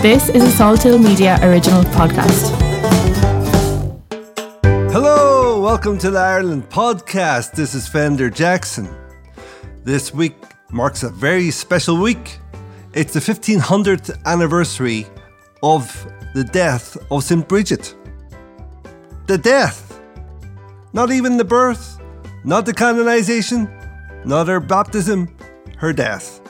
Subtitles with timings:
[0.00, 2.54] This is a Salthill Media original podcast.
[4.92, 7.50] Hello, welcome to the Ireland podcast.
[7.50, 8.88] This is Fender Jackson.
[9.82, 10.36] This week
[10.70, 12.38] marks a very special week.
[12.94, 15.04] It's the 1500th anniversary
[15.64, 17.48] of the death of St.
[17.48, 17.96] Bridget.
[19.26, 20.00] The death.
[20.92, 21.98] Not even the birth,
[22.44, 23.68] not the canonization,
[24.24, 25.36] not her baptism,
[25.78, 26.40] her death.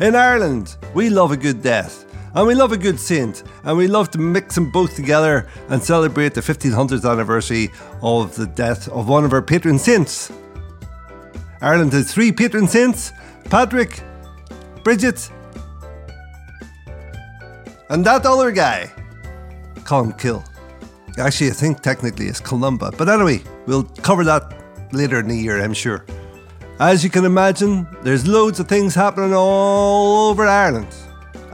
[0.00, 2.04] In Ireland, we love a good death
[2.34, 5.82] and we love a good saint and we love to mix them both together and
[5.82, 7.70] celebrate the 1500th anniversary
[8.02, 10.32] of the death of one of our patron saints.
[11.60, 13.12] Ireland has three patron saints
[13.44, 14.02] Patrick,
[14.82, 15.30] Bridget,
[17.90, 18.90] and that other guy,
[19.84, 20.44] Columkill.
[21.18, 24.52] Actually, I think technically it's Columba, but anyway, we'll cover that
[24.92, 26.04] later in the year, I'm sure.
[26.80, 30.88] As you can imagine, there's loads of things happening all over Ireland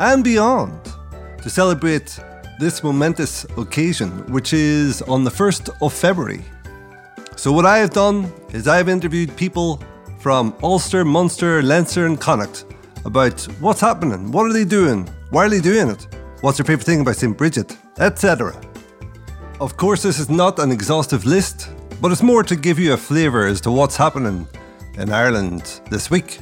[0.00, 0.72] and beyond
[1.42, 2.18] to celebrate
[2.59, 6.43] this momentous occasion, which is on the 1st of February.
[7.37, 9.82] So, what I have done is I've interviewed people
[10.18, 12.65] from Ulster, Munster, Leinster, and Connacht
[13.04, 16.06] about what's happening, what are they doing, why are they doing it,
[16.40, 17.37] what's their favourite thing about St.
[17.37, 18.59] Bridget, etc.
[19.60, 22.96] Of course, this is not an exhaustive list, but it's more to give you a
[22.96, 24.46] flavour as to what's happening
[24.95, 26.40] in Ireland this week.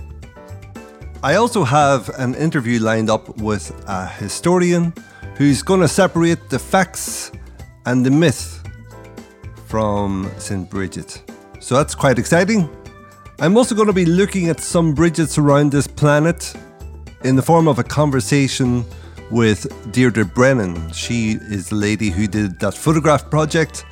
[1.21, 4.95] I also have an interview lined up with a historian
[5.35, 7.33] who's going to separate the facts
[7.87, 8.63] and the myth
[9.67, 10.71] from St.
[10.71, 11.21] Bridget.
[11.59, 12.71] So that's quite exciting.
[13.41, 16.55] I'm also going to be looking at some Bridgets around this planet
[17.25, 18.85] in the form of a conversation
[19.33, 20.93] with Deirdre Brennan.
[20.93, 23.85] She is the lady who did that photograph project,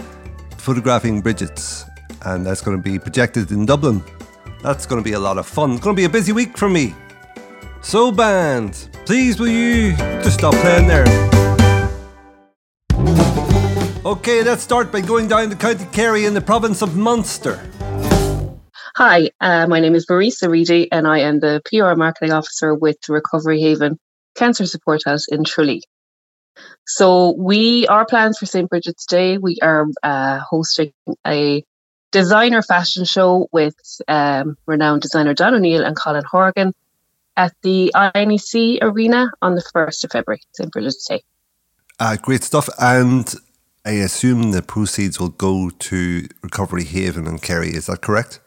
[0.58, 1.86] photographing Bridgets,
[2.24, 4.00] and that's going to be projected in Dublin.
[4.62, 5.72] That's going to be a lot of fun.
[5.72, 6.94] It's going to be a busy week for me.
[7.86, 11.06] So, band, please will you just stop playing there?
[14.04, 17.60] Okay, let's start by going down to County Kerry in the province of Munster.
[18.96, 22.96] Hi, uh, my name is Marisa Reedy, and I am the PR marketing officer with
[23.08, 24.00] Recovery Haven
[24.34, 25.84] Cancer Support House in Tralee.
[26.88, 28.68] So, we our plans for St.
[28.68, 30.90] Bridget's Day, we are uh, hosting
[31.24, 31.62] a
[32.10, 33.76] designer fashion show with
[34.08, 36.72] um, renowned designer Don O'Neill and Colin Horgan
[37.36, 40.72] at the INEC Arena on the 1st of February, St.
[40.72, 41.22] Bridget's Day.
[41.98, 42.68] Uh, great stuff.
[42.78, 43.32] And
[43.84, 47.68] I assume the proceeds will go to Recovery Haven and Kerry.
[47.68, 48.40] Is that correct?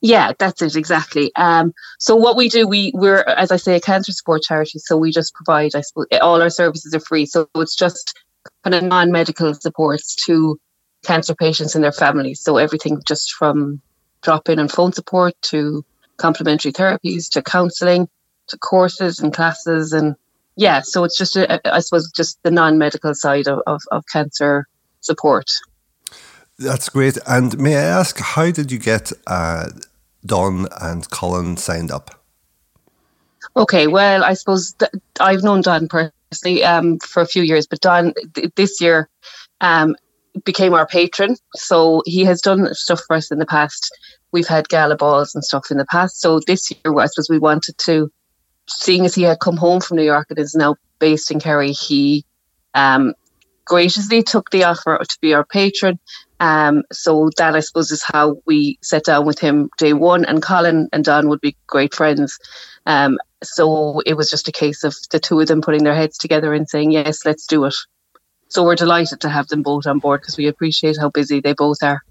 [0.00, 1.32] Yeah, that's it exactly.
[1.34, 4.78] Um, so what we do, we we're as I say, a cancer support charity.
[4.78, 7.26] So we just provide, I suppose, all our services are free.
[7.26, 8.16] So it's just
[8.62, 10.58] kind of non-medical supports to
[11.04, 12.40] cancer patients and their families.
[12.40, 13.80] So everything just from
[14.22, 15.84] drop-in and phone support to
[16.22, 18.08] complementary therapies to counselling
[18.48, 20.14] to courses and classes and
[20.56, 20.80] yeah.
[20.82, 24.66] So it's just a, I suppose just the non-medical side of, of, of cancer
[25.00, 25.50] support.
[26.58, 27.18] That's great.
[27.26, 29.70] And may I ask, how did you get uh,
[30.24, 32.10] Don and Colin signed up?
[33.56, 37.80] Okay, well, I suppose th- I've known Don personally um, for a few years, but
[37.80, 39.08] Don th- this year
[39.60, 39.96] um,
[40.44, 41.36] became our patron.
[41.54, 43.90] So he has done stuff for us in the past.
[44.32, 46.20] We've had gala balls and stuff in the past.
[46.20, 48.10] So this year, I suppose we wanted to,
[48.68, 51.72] seeing as he had come home from New York and is now based in Kerry,
[51.72, 52.24] he
[52.74, 53.14] um,
[53.64, 55.98] graciously took the offer to be our patron.
[56.40, 60.24] Um, so that I suppose is how we sat down with him day one.
[60.24, 62.38] And Colin and Don would be great friends.
[62.84, 66.18] Um, so it was just a case of the two of them putting their heads
[66.18, 67.74] together and saying, yes, let's do it.
[68.48, 71.54] So we're delighted to have them both on board because we appreciate how busy they
[71.54, 72.02] both are.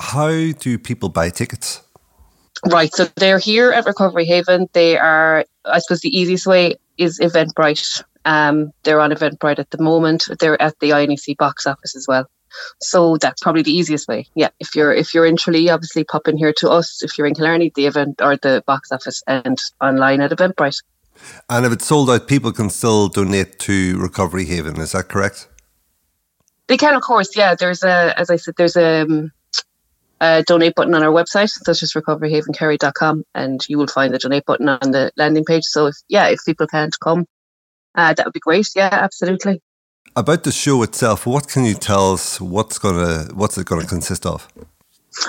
[0.00, 1.82] How do people buy tickets?
[2.70, 4.68] Right, so they're here at Recovery Haven.
[4.72, 8.02] They are, I suppose, the easiest way is Eventbrite.
[8.24, 10.28] Um, they're on Eventbrite at the moment.
[10.38, 12.28] They're at the INEC box office as well.
[12.80, 14.26] So that's probably the easiest way.
[14.34, 17.02] Yeah, if you're if you're in Tralee, obviously pop in here to us.
[17.02, 20.82] If you're in Killarney, the event or the box office, and online at Eventbrite.
[21.48, 24.80] And if it's sold out, people can still donate to Recovery Haven.
[24.80, 25.48] Is that correct?
[26.66, 27.36] They can, of course.
[27.36, 29.32] Yeah, there's a as I said, there's a, um,
[30.20, 34.44] a donate button on our website, such as recoveryhavenkerry.com, and you will find the donate
[34.44, 35.64] button on the landing page.
[35.64, 37.26] So if yeah, if people can't come,
[37.94, 38.68] uh, that would be great.
[38.74, 39.62] Yeah, absolutely.
[40.16, 42.40] About the show itself, what can you tell us?
[42.40, 44.48] What's gonna what's it gonna consist of?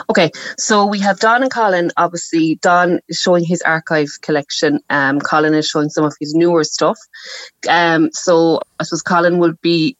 [0.10, 1.92] Okay, so we have Don and Colin.
[1.98, 4.80] Obviously, Don is showing his archive collection.
[4.90, 7.00] Um, Colin is showing some of his newer stuff.
[7.68, 9.98] Um, so I suppose Colin will be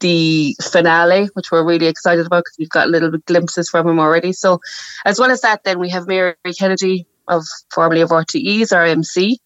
[0.00, 4.32] the finale, which we're really excited about because we've got little glimpses from him already.
[4.32, 4.60] So,
[5.04, 9.38] as well as that, then we have Mary Kennedy of formerly of RTE's, our MC.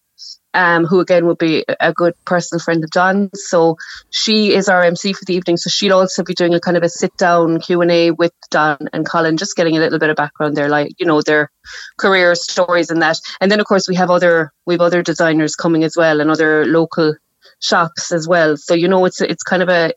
[0.54, 3.30] um, who again will be a good personal friend of Don's.
[3.48, 3.76] So
[4.10, 5.56] she is our MC for the evening.
[5.56, 8.32] So she'll also be doing a kind of a sit down Q and A with
[8.50, 11.50] Don and Colin, just getting a little bit of background there, like you know their
[11.98, 13.18] career stories and that.
[13.40, 16.30] And then of course we have other we have other designers coming as well and
[16.30, 17.14] other local
[17.60, 18.56] shops as well.
[18.56, 19.92] So you know it's it's kind of a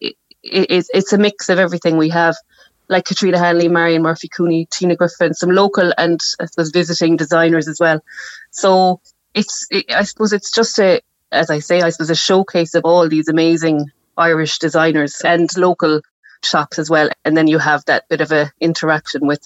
[0.51, 2.35] it, it's it's a mix of everything we have.
[2.89, 7.67] Like Katrina Hanley, Marion Murphy Cooney, Tina Griffin, some local and I suppose visiting designers
[7.67, 8.01] as well.
[8.51, 9.01] So
[9.33, 11.01] it's it, I suppose it's just a
[11.31, 16.01] as I say I suppose a showcase of all these amazing Irish designers and local
[16.43, 17.09] shops as well.
[17.25, 19.41] And then you have that bit of a interaction with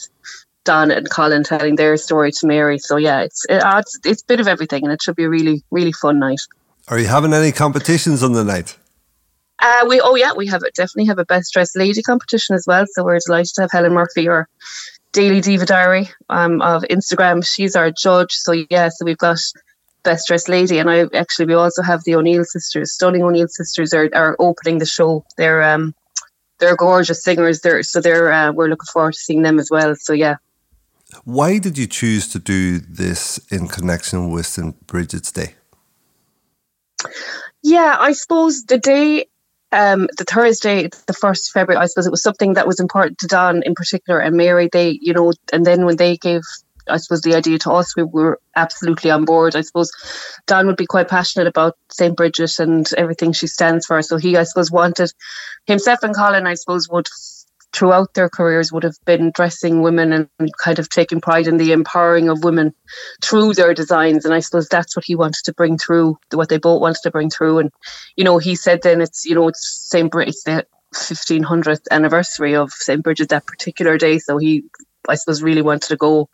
[0.63, 2.77] Don and Colin telling their story to Mary.
[2.77, 5.29] So yeah, it's it, it's it's a bit of everything, and it should be a
[5.29, 6.41] really really fun night.
[6.87, 8.77] Are you having any competitions on the night?
[9.61, 12.85] Uh, we oh yeah, we have definitely have a best dressed lady competition as well.
[12.91, 14.47] So we're delighted to have Helen Murphy, our
[15.11, 17.45] Daily Diva Diary um, of Instagram.
[17.45, 18.33] She's our judge.
[18.33, 19.39] So yeah, so we've got
[20.03, 22.93] best dressed lady, and I actually we also have the O'Neill sisters.
[22.93, 25.25] Stunning O'Neill sisters are, are opening the show.
[25.37, 25.93] They're um
[26.59, 27.61] they're gorgeous singers.
[27.61, 29.95] They're so they're uh, we're looking forward to seeing them as well.
[29.95, 30.37] So yeah.
[31.25, 34.87] Why did you choose to do this in connection with St.
[34.87, 35.55] Bridget's Day?
[37.63, 39.25] Yeah, I suppose the day,
[39.71, 43.27] um, the Thursday, the first February, I suppose it was something that was important to
[43.27, 44.69] Don in particular and Mary.
[44.71, 46.41] They, you know, and then when they gave
[46.87, 49.55] I suppose the idea to us, we were absolutely on board.
[49.55, 49.91] I suppose
[50.47, 52.15] Don would be quite passionate about St.
[52.15, 54.01] Bridget and everything she stands for.
[54.01, 55.11] So he, I suppose, wanted
[55.65, 57.07] himself and Colin, I suppose, would
[57.81, 60.29] throughout their careers would have been dressing women and
[60.63, 62.75] kind of taking pride in the empowering of women
[63.23, 64.23] through their designs.
[64.23, 67.09] And I suppose that's what he wanted to bring through, what they both wanted to
[67.09, 67.57] bring through.
[67.57, 67.71] And,
[68.15, 70.13] you know, he said then it's, you know, it's St.
[70.13, 73.01] It's the 1500th anniversary of St.
[73.01, 74.19] Bridget that particular day.
[74.19, 74.65] So he,
[75.09, 76.29] I suppose, really wanted to go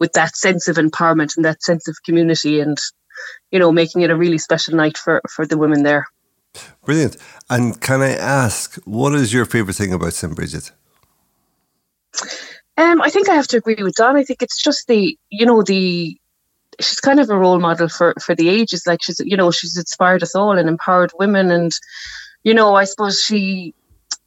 [0.00, 2.78] with that sense of empowerment and that sense of community and,
[3.50, 6.06] you know, making it a really special night for, for the women there.
[6.86, 7.18] Brilliant.
[7.50, 10.34] And can I ask, what is your favourite thing about St.
[10.34, 10.70] Bridget?
[12.78, 14.16] Um, I think I have to agree with Don.
[14.16, 16.18] I think it's just the, you know, the
[16.78, 18.86] she's kind of a role model for for the ages.
[18.86, 21.72] Like she's, you know, she's inspired us all and empowered women, and
[22.44, 23.74] you know, I suppose she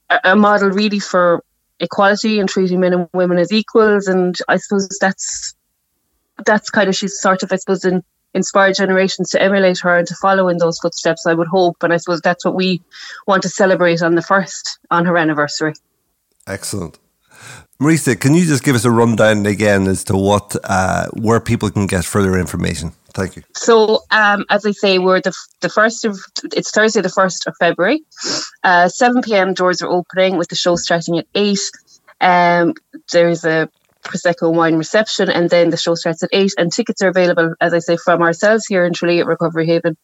[0.10, 1.44] a, model really for
[1.80, 4.08] equality and treating men and women as equals.
[4.08, 5.56] And I suppose that's
[6.46, 8.04] that's kind of she's sort of, I suppose, in
[8.34, 11.82] inspire generations to emulate her and to follow in those footsteps, I would hope.
[11.82, 12.82] And I suppose that's what we
[13.28, 15.74] want to celebrate on the first, on her anniversary.
[16.46, 17.00] Excellent.
[17.82, 21.70] Marisa, can you just give us a rundown again as to what, uh, where people
[21.72, 22.92] can get further information?
[23.14, 23.44] Thank you.
[23.56, 27.56] So, um, as I say, we're the the first of it's Thursday, the first of
[27.58, 28.02] February.
[28.64, 29.54] Uh, Seven p.m.
[29.54, 31.60] doors are opening with the show starting at eight.
[32.22, 32.74] Um,
[33.12, 33.70] there's a
[34.04, 36.54] prosecco wine reception, and then the show starts at eight.
[36.58, 39.98] And tickets are available, as I say, from ourselves here in Tralee at Recovery Haven,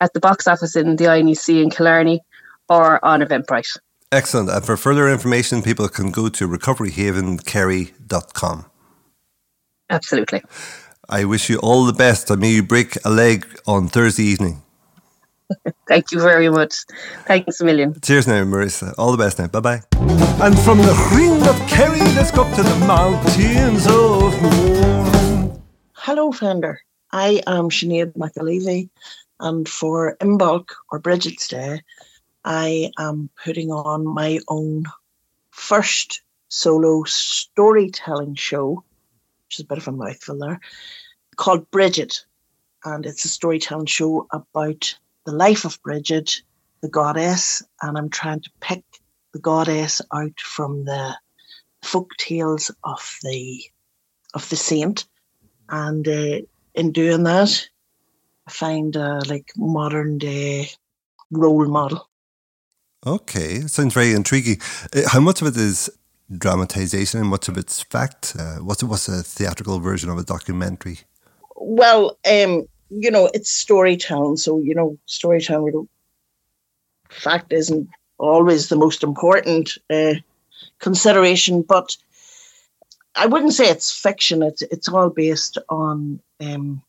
[0.00, 2.20] at the box office in the INEC in Killarney,
[2.68, 3.78] or on Eventbrite.
[4.12, 4.50] Excellent.
[4.50, 8.64] And for further information, people can go to recoveryhavenkerry.com.
[9.88, 10.42] Absolutely.
[11.08, 12.30] I wish you all the best.
[12.30, 14.62] I may you break a leg on Thursday evening.
[15.88, 16.74] Thank you very much.
[17.26, 18.00] Thanks a million.
[18.00, 18.94] Cheers now, Marissa.
[18.96, 19.48] All the best now.
[19.48, 19.80] Bye bye.
[20.40, 25.60] And from the ring of Kerry, let's go up to the mountains of Mourne.
[25.94, 26.80] Hello, Fender.
[27.12, 28.88] I am Sinead McAlevey,
[29.40, 31.82] and for Imbolc or Bridget's Day,
[32.44, 34.84] I am putting on my own
[35.50, 38.84] first solo storytelling show,
[39.46, 40.60] which is a bit of a mouthful there,
[41.36, 42.24] called Bridget.
[42.84, 46.42] And it's a storytelling show about the life of Bridget,
[46.80, 48.84] the goddess, and I'm trying to pick
[49.32, 51.16] the goddess out from the
[51.82, 53.62] folk tales of the
[54.34, 55.06] of the saint,
[55.68, 56.38] and uh,
[56.74, 57.68] in doing that,
[58.46, 60.70] I find a like modern day
[61.30, 62.09] role model.
[63.06, 64.60] Okay, sounds very intriguing.
[64.94, 65.88] Uh, how much of it is
[66.30, 68.36] dramatization and much of it's fact?
[68.38, 71.00] Uh, what's what's a theatrical version of a documentary?
[71.56, 74.36] Well, um, you know, it's storytelling.
[74.36, 75.88] So, you know, storytelling,
[77.08, 77.88] fact isn't
[78.18, 80.14] always the most important uh,
[80.78, 81.96] consideration, but
[83.14, 84.42] I wouldn't say it's fiction.
[84.42, 86.82] It's it's all based on um,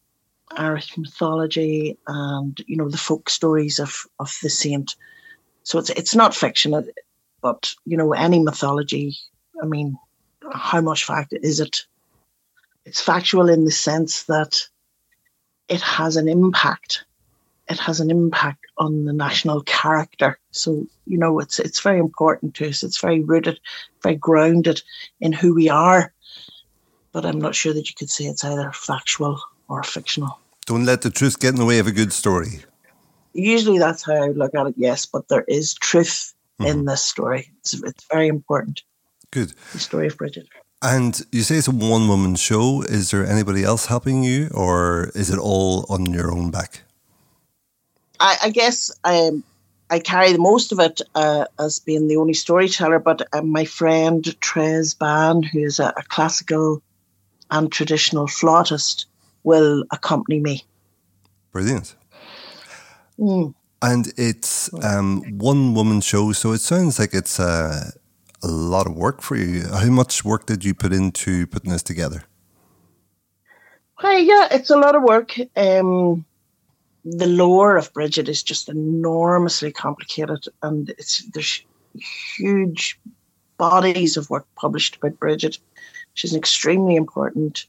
[0.51, 4.95] Irish mythology and you know the folk stories of of the saint.
[5.63, 6.89] So it's it's not fiction,
[7.41, 9.17] but you know any mythology.
[9.61, 9.97] I mean,
[10.51, 11.85] how much fact is it?
[12.85, 14.67] It's factual in the sense that
[15.67, 17.05] it has an impact.
[17.69, 20.37] It has an impact on the national character.
[20.51, 22.83] So, you know, it's it's very important to us.
[22.83, 23.59] It's very rooted,
[24.01, 24.81] very grounded
[25.19, 26.11] in who we are.
[27.13, 30.39] But I'm not sure that you could say it's either factual or fictional.
[30.65, 32.63] Don't let the truth get in the way of a good story.
[33.33, 36.79] Usually that's how I would look at it, yes, but there is truth Mm-hmm.
[36.79, 37.51] in this story.
[37.61, 38.83] It's, it's very important,
[39.31, 39.53] Good.
[39.71, 40.47] the story of Bridget.
[40.83, 42.83] And you say it's a one woman show.
[42.83, 46.81] Is there anybody else helping you, or is it all on your own back?
[48.19, 49.43] I, I guess um,
[49.89, 53.65] I carry the most of it uh, as being the only storyteller, but uh, my
[53.65, 56.83] friend Trez Ban, who is a, a classical
[57.49, 59.07] and traditional flautist,
[59.43, 60.63] will accompany me.
[61.51, 61.95] Brilliant.
[63.19, 63.53] Mm.
[63.81, 67.91] And it's um, one woman show, so it sounds like it's uh,
[68.43, 69.67] a lot of work for you.
[69.67, 72.23] How much work did you put into putting this together?
[73.99, 75.35] Hey, yeah, it's a lot of work.
[75.55, 76.25] Um,
[77.05, 81.63] the lore of Bridget is just enormously complicated, and it's there's
[82.37, 82.99] huge
[83.57, 85.57] bodies of work published about Bridget.
[86.13, 87.65] She's an extremely important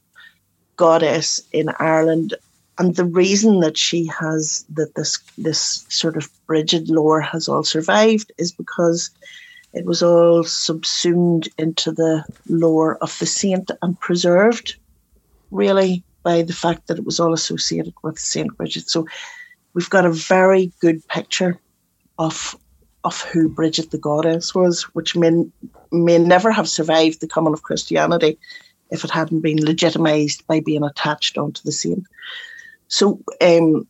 [0.75, 2.35] goddess in Ireland,
[2.77, 7.63] and the reason that she has that this this sort of Bridget lore has all
[7.63, 9.11] survived is because
[9.73, 14.75] it was all subsumed into the lore of the saint and preserved,
[15.51, 18.89] really by the fact that it was all associated with Saint Bridget.
[18.89, 19.07] So
[19.73, 21.59] we've got a very good picture
[22.17, 22.55] of
[23.03, 25.31] of who Bridget the goddess was, which may,
[25.91, 28.39] may never have survived the coming of Christianity
[28.91, 32.05] if it hadn't been legitimized by being attached onto the saint.
[32.93, 33.87] So um,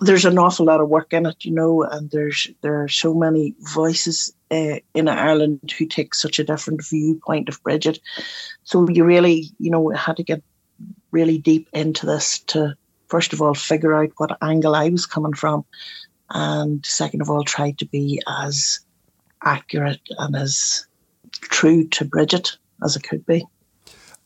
[0.00, 3.12] there's an awful lot of work in it, you know, and there's there are so
[3.12, 7.98] many voices uh, in Ireland who take such a different viewpoint of Bridget.
[8.62, 10.44] So you really, you know, had to get
[11.10, 12.76] really deep into this to
[13.08, 15.64] first of all figure out what angle I was coming from,
[16.30, 18.78] and second of all try to be as
[19.42, 20.86] accurate and as
[21.40, 23.48] true to Bridget as it could be.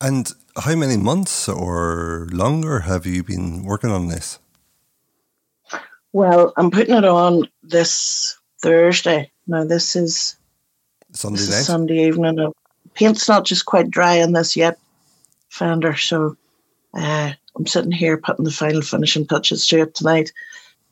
[0.00, 4.38] And how many months or longer have you been working on this?
[6.12, 9.30] Well, I'm putting it on this Thursday.
[9.46, 10.36] Now this is
[11.12, 12.38] Sunday this is Sunday evening.
[12.38, 12.50] Uh,
[12.94, 14.78] Paint's not just quite dry on this yet,
[15.50, 15.96] Fender.
[15.96, 16.36] So
[16.94, 20.32] uh, I'm sitting here putting the final finishing touches to it tonight.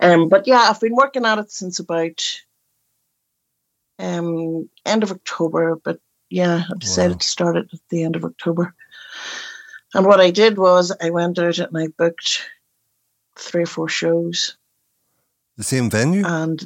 [0.00, 2.22] Um, but yeah, I've been working at it since about
[3.98, 5.76] um, end of October.
[5.76, 5.98] But
[6.28, 7.18] yeah, I decided Wow.
[7.18, 8.74] to start it at the end of October.
[9.94, 12.42] And what I did was I went out and I booked
[13.36, 14.56] three or four shows.
[15.56, 16.24] the same venue?
[16.26, 16.62] And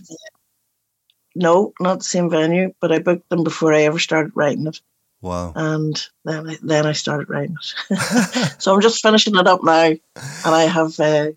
[1.34, 4.80] no, not the same venue, but I booked them before I ever started writing it.
[5.20, 5.52] wow.
[5.54, 7.56] And then I, then I started writing
[7.90, 8.52] it.
[8.58, 10.00] so I'm just finishing it up now, and
[10.44, 11.30] I have uh,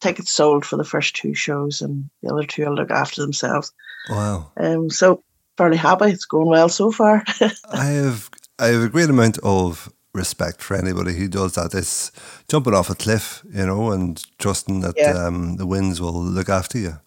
[0.00, 3.72] tickets sold for the first two shows, and the other two will look after themselves.
[4.10, 4.50] wow.
[4.56, 5.22] Um, so
[5.56, 6.06] fairly happy.
[6.06, 7.22] It's going well so far.
[7.70, 11.74] I have I have a great amount of respect for anybody who does that.
[11.74, 12.12] It's
[12.48, 15.26] jumping off a cliff, you know, and trusting that Yeah.
[15.26, 16.98] um, the winds will look after you.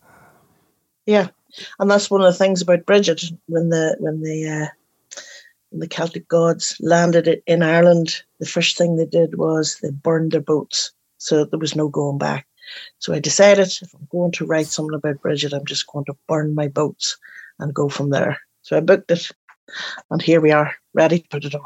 [1.05, 1.29] yeah,
[1.79, 4.67] and that's one of the things about Bridget when the when the uh,
[5.69, 8.23] when the Celtic gods landed it in Ireland.
[8.39, 12.17] The first thing they did was they burned their boats, so there was no going
[12.17, 12.45] back.
[12.99, 16.17] So I decided if I'm going to write something about Bridget, I'm just going to
[16.27, 17.17] burn my boats
[17.59, 18.37] and go from there.
[18.63, 19.31] So I booked it,
[20.09, 21.65] and here we are, ready to put it on.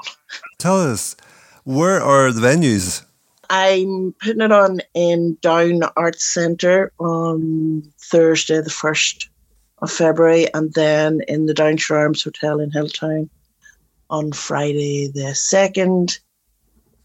[0.57, 1.15] Tell us,
[1.63, 3.03] where are the venues?
[3.49, 9.27] I'm putting it on in Down Arts Centre on Thursday, the 1st
[9.81, 13.29] of February, and then in the Downshire Arms Hotel in Hilltown
[14.09, 16.19] on Friday, the 2nd.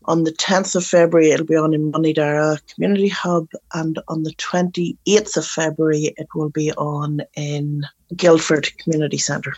[0.04, 4.34] On the 10th of February, it'll be on in Moneydarragh Community Hub, and on the
[4.34, 7.82] 28th of February, it will be on in
[8.14, 9.54] Gilford Community Centre.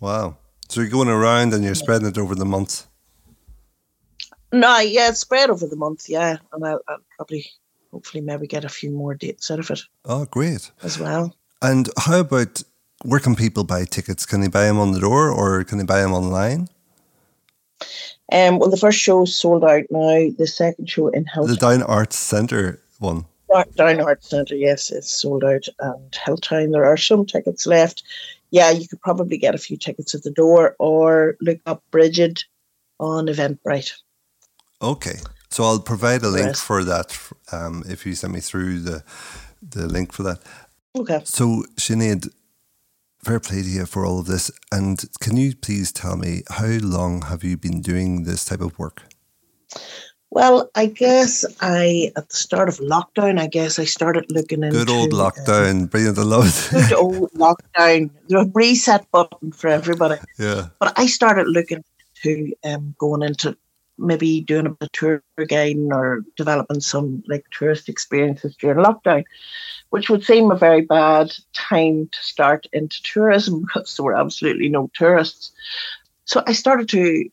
[0.00, 0.36] Wow.
[0.72, 2.86] So you're going around and you're spreading it over the month.
[4.52, 7.44] No, yeah, it's spread over the month, yeah, and I'll, I'll probably,
[7.90, 10.70] hopefully, maybe get a few more dates out of it Oh, great.
[10.82, 11.36] as well.
[11.60, 12.62] And how about
[13.04, 14.24] where can people buy tickets?
[14.24, 16.68] Can they buy them on the door or can they buy them online?
[18.32, 20.30] Um, well, the first show is sold out now.
[20.38, 23.26] The second show in Health The Down Arts Centre one.
[23.76, 25.66] Down Arts Centre, yes, it's sold out.
[25.80, 28.02] And Hilltown, there are some tickets left.
[28.52, 32.44] Yeah, you could probably get a few tickets at the door or look up Bridget
[33.00, 33.94] on Eventbrite.
[34.80, 35.16] Okay.
[35.50, 37.18] So I'll provide a link for that
[37.50, 39.02] um, if you send me through the
[39.62, 40.40] the link for that.
[40.96, 41.20] Okay.
[41.24, 42.28] So Sinead,
[43.24, 44.50] fair play to you for all of this.
[44.70, 48.78] And can you please tell me how long have you been doing this type of
[48.78, 49.02] work?
[50.34, 54.78] Well, I guess I, at the start of lockdown, I guess I started looking into
[54.78, 56.18] Good old uh, lockdown, brilliant.
[56.18, 58.08] I love good old lockdown.
[58.28, 60.18] The reset button for everybody.
[60.38, 60.68] yeah.
[60.78, 61.84] But I started looking
[62.22, 63.58] to um, going into
[63.98, 69.24] maybe doing a bit of tour guiding or developing some like tourist experiences during lockdown,
[69.90, 74.70] which would seem a very bad time to start into tourism because there were absolutely
[74.70, 75.52] no tourists.
[76.24, 77.28] So I started to,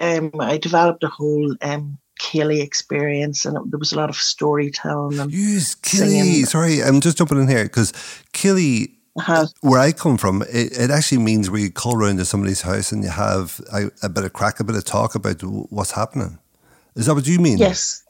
[0.00, 4.16] um, I developed a whole um, céilí experience, and it, there was a lot of
[4.16, 5.18] storytelling.
[5.18, 6.44] And singing.
[6.44, 7.92] Sorry, I'm just jumping in here because
[8.32, 8.94] céilí.
[9.26, 12.62] uh, where I come from, it, it actually means where you call around to somebody's
[12.62, 15.92] house and you have a, a bit of crack, a bit of talk about what's
[15.92, 16.38] happening.
[16.94, 17.58] Is that what you mean?
[17.58, 18.04] yes.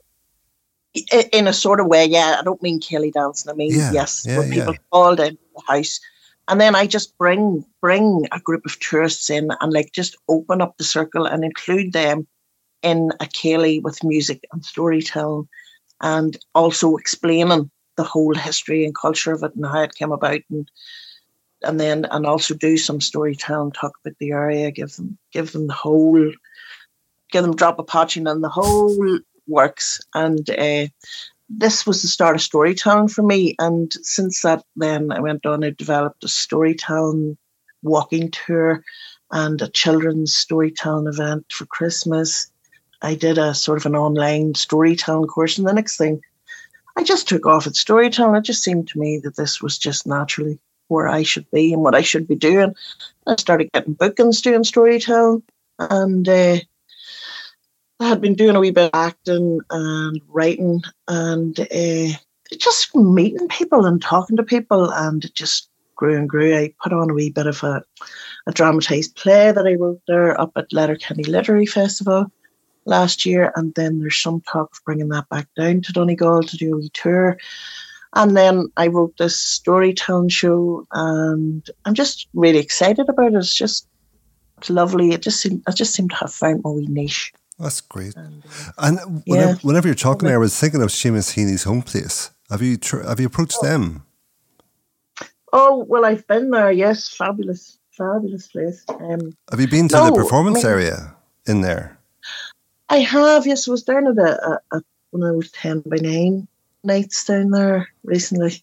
[1.32, 2.36] In a sort of way, yeah.
[2.40, 3.50] I don't mean céilí dancing.
[3.50, 4.80] I mean, Yeah, yes, yeah, when people yeah.
[4.90, 6.00] called in the house,
[6.48, 10.60] and then I just bring bring a group of tourists in and like just open
[10.60, 12.26] up the circle and include them
[12.82, 15.48] in a céilí with music and storytelling,
[16.00, 20.40] and also explaining the whole history and culture of it and how it came about,
[20.50, 20.70] and
[21.62, 25.66] and then and also do some storytelling, talk about the area, give them give them
[25.66, 26.32] the whole,
[27.30, 30.00] give them drop a poitín and the whole works.
[30.14, 30.86] And uh,
[31.48, 33.56] this was the start of storytelling for me.
[33.58, 37.36] And since that, then I went on and developed a storytelling
[37.82, 38.82] walking tour
[39.30, 42.49] and a children's storytelling event for Christmas.
[43.02, 46.22] I did a sort of an online storytelling course, and the next thing,
[46.96, 48.36] I just took off at storytelling.
[48.36, 51.82] It just seemed to me that this was just naturally where I should be and
[51.82, 52.74] what I should be doing.
[53.26, 55.42] I started getting bookings doing storytelling,
[55.78, 56.56] and uh,
[58.00, 62.16] I had been doing a wee bit of acting and writing, and uh,
[62.58, 66.54] just meeting people and talking to people, and it just grew and grew.
[66.54, 67.82] I put on a wee bit of a,
[68.46, 72.30] a dramatised play that I wrote there up at Letterkenny Literary Festival
[72.90, 76.56] last year, and then there's some talk of bringing that back down to Donegal to
[76.56, 77.38] do a wee tour.
[78.14, 83.36] And then I wrote this storytelling show, and I'm just really excited about it.
[83.36, 83.86] It's just
[84.58, 85.12] it's lovely.
[85.12, 87.32] It just seemed I just seem to have found my wee niche.
[87.58, 88.16] That's great.
[88.16, 89.34] And, uh, And Yeah.
[89.36, 92.30] whenever, whenever you're talking there, I was thinking of Seamus Heaney's HomePlace.
[92.50, 94.02] Have you tr- have you approached them?
[95.52, 96.72] oh well, I've been there.
[96.72, 98.84] Yes, fabulous, fabulous place.
[98.88, 101.14] Um, Have you been to the performance I mean- area
[101.46, 101.98] in there?
[102.90, 103.46] I have.
[103.46, 106.48] Yes, I was down at a, a, a when I was ten by nine
[106.84, 108.62] nights down there recently,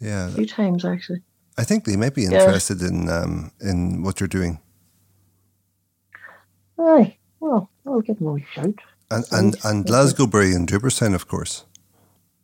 [0.00, 1.22] Yeah, a few times actually.
[1.58, 2.40] I think they might be Yeah.
[2.40, 4.58] interested in um, in what you're doing.
[6.78, 8.74] Aye, well, I'll give them a shout.
[9.10, 9.84] And and, and.
[9.86, 11.64] Glasgowbury and Draperstown, of course.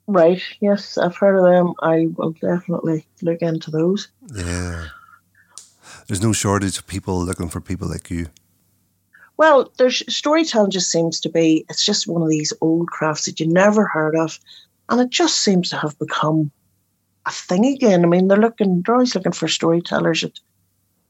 [0.07, 0.43] Right.
[0.61, 1.75] Yes, I've heard of them.
[1.81, 4.09] I will definitely look into those.
[4.35, 4.87] Yeah.
[6.07, 8.27] There's no shortage of people looking for people like you.
[9.43, 13.41] Well, there's storytelling just seems to be it's just one of these old crafts that
[13.41, 14.39] you never heard of,
[14.89, 16.53] and it just seems to have become
[17.27, 18.05] a thing again.
[18.05, 20.39] I mean, they're looking they're always looking for storytellers at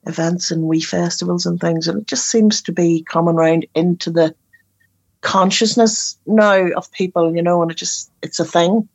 [0.06, 4.10] events and wee festivals and things, and it just seems to be coming round into
[4.10, 4.34] the
[5.20, 8.88] consciousness now of people, you know, and it just it's a thing.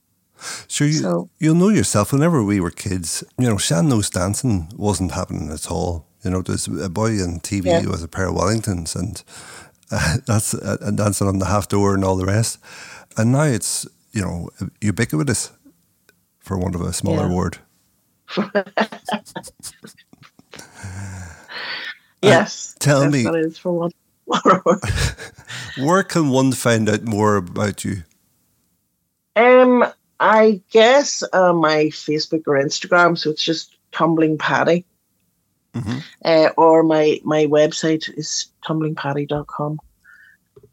[0.68, 2.12] Sure, you, So- you'll know yourself.
[2.12, 6.07] Whenever we were kids, you know, sean-nós dancing wasn't happening at all.
[6.28, 7.86] You know, there's a boy on TV Yeah.
[7.90, 9.24] with a pair of Wellingtons and
[9.92, 12.60] uh, that's uh, and dancing on the half door and all the rest.
[13.16, 14.50] And now it's you know
[14.82, 15.52] ubiquitous,
[16.40, 17.34] for want of a smaller Yeah.
[17.36, 17.58] word.
[22.22, 22.76] Yes.
[22.80, 23.92] tell me- for one.
[25.78, 28.04] Where can one find out more about you?
[29.38, 29.86] Um,
[30.20, 34.84] I guess uh, my Facebook or Instagram, so it's just Tumbling Paddy.
[35.82, 36.04] Mhm.
[36.24, 39.80] Uh, or my, my website is tumblingpaddy.com.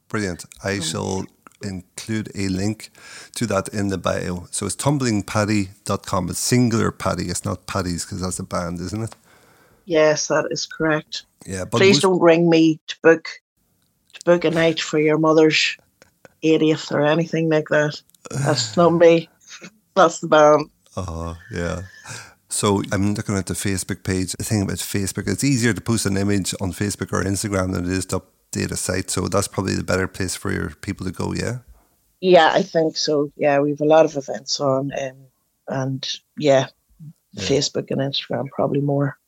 [0.09, 0.45] Brilliant.
[0.63, 1.25] I shall
[1.63, 2.91] include a link
[3.35, 4.47] to that in the bio.
[4.51, 6.31] So it's tumblingpaddy.com.
[6.31, 7.25] It's singular paddy.
[7.25, 9.15] It's not paddies because that's a band, isn't it?
[9.87, 11.25] Yes, that is correct.
[11.47, 11.65] Yeah.
[11.65, 13.29] But Please most- don't ring me to book
[14.15, 15.77] to book a night for your mother's
[16.43, 18.01] 80th or anything like that.
[18.31, 19.29] That's not me.
[19.95, 20.71] That's the band.
[20.97, 21.83] Oh, yeah.
[22.55, 24.33] So I'm looking at the Facebook page.
[24.39, 27.85] The thing about Facebook, it's easier to post an image on Facebook or Instagram than
[27.85, 29.11] it is to update a site.
[29.11, 31.59] So that's probably the better place for your people to go, yeah?
[32.21, 33.33] Yeah, I think so.
[33.37, 35.17] Yeah, we have a lot of events on, um,
[35.67, 36.67] and yeah,
[37.33, 37.43] Yeah.
[37.43, 39.19] Facebook and Instagram probably more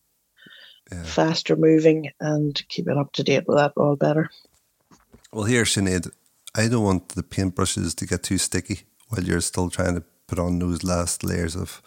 [0.93, 1.03] Yeah.
[1.03, 4.31] faster moving and keeping up to date with that all better.
[5.33, 6.12] Well, here, Sinead,
[6.55, 10.39] I don't want the paintbrushes to get too sticky while you're still trying to put
[10.39, 11.83] on those last layers of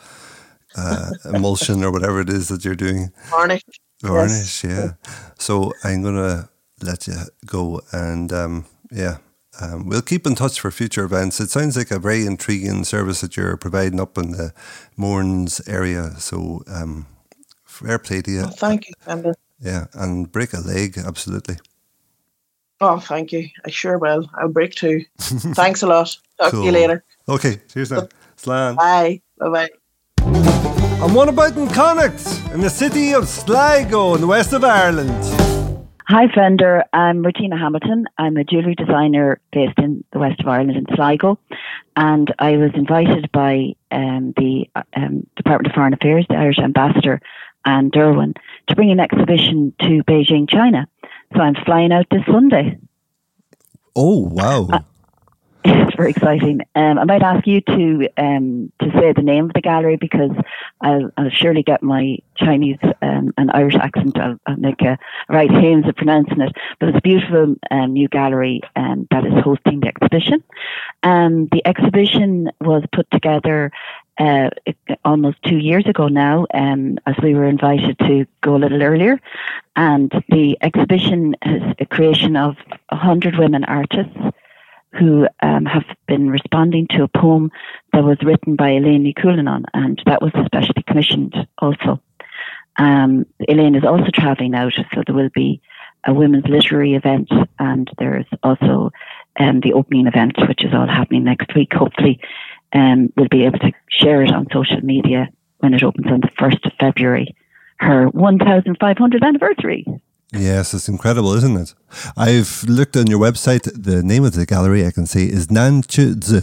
[0.76, 3.12] uh, emulsion or whatever it is that you're doing.
[3.30, 3.64] Varnish.
[4.02, 4.94] Varnish, yeah.
[5.38, 6.50] So I'm going to
[6.82, 9.18] let you go and um, yeah.
[9.62, 11.42] Um, we'll keep in touch for future events.
[11.42, 14.54] It sounds like a very intriguing service that you're providing up in the
[14.98, 16.12] Mournes area.
[16.18, 17.08] So, um,
[17.66, 18.42] fair play to you.
[18.44, 19.34] Well, thank you, Amber.
[19.60, 21.58] Yeah, and break a leg, absolutely.
[22.80, 23.50] Oh, thank you.
[23.66, 24.30] I sure will.
[24.36, 25.04] I'll break two.
[25.18, 26.16] Thanks a lot.
[26.38, 26.66] Talk to Cool.
[26.66, 27.04] you later.
[27.28, 28.08] Okay, cheers now.
[28.38, 28.76] Slan.
[28.76, 29.22] Bye.
[29.38, 29.70] Bye bye.
[31.02, 35.10] And what about in Connacht, in the city of Sligo in the west of Ireland?
[36.10, 36.84] Hi, Fender.
[36.92, 38.04] I'm Martina Hamilton.
[38.18, 41.40] I'm a jewellery designer based in the west of Ireland in Sligo.
[41.96, 47.22] And I was invited by um, the um, Department of Foreign Affairs, the Irish ambassador,
[47.64, 48.36] and Derwin,
[48.68, 50.86] to bring an exhibition to Beijing, China.
[51.34, 52.78] So I'm flying out this Sunday.
[53.96, 54.68] Oh, wow.
[55.64, 56.62] It's very exciting.
[56.76, 60.32] Um, I might ask you to um, to say the name of the gallery because
[60.80, 64.18] I'll, I'll surely get my Chinese um, and Irish accent.
[64.18, 66.56] I'll, I'll make a right hands of pronouncing it.
[66.80, 70.44] But it's a beautiful um, new gallery um, that is hosting the exhibition.
[71.04, 73.72] Um, the exhibition was put together
[74.18, 74.50] uh,
[75.04, 79.20] almost two years ago now, um, as we were invited to go a little earlier.
[79.76, 82.56] And the exhibition is a creation of
[82.90, 84.18] 100 women artists
[84.98, 87.52] who um, have been responding to a poem
[87.94, 92.02] that was written by Eiléan Ní Chuilleanáin, and that was especially commissioned also.
[92.78, 95.62] Um, Elaine is also travelling out, so there will be
[96.08, 98.92] a women's literary event, and there's also
[99.40, 101.74] um, the opening event, which is all happening next week.
[101.74, 102.20] Hopefully,
[102.74, 106.32] um, we'll be able to share it on social media when it opens on the
[106.40, 107.36] 1st of February,
[107.80, 109.86] her 1,500th anniversary.
[110.32, 111.74] Yes, it's incredible, isn't it?
[112.16, 113.64] I've looked on your website.
[113.74, 116.42] The name of the gallery I can see is Nan Chu Zi.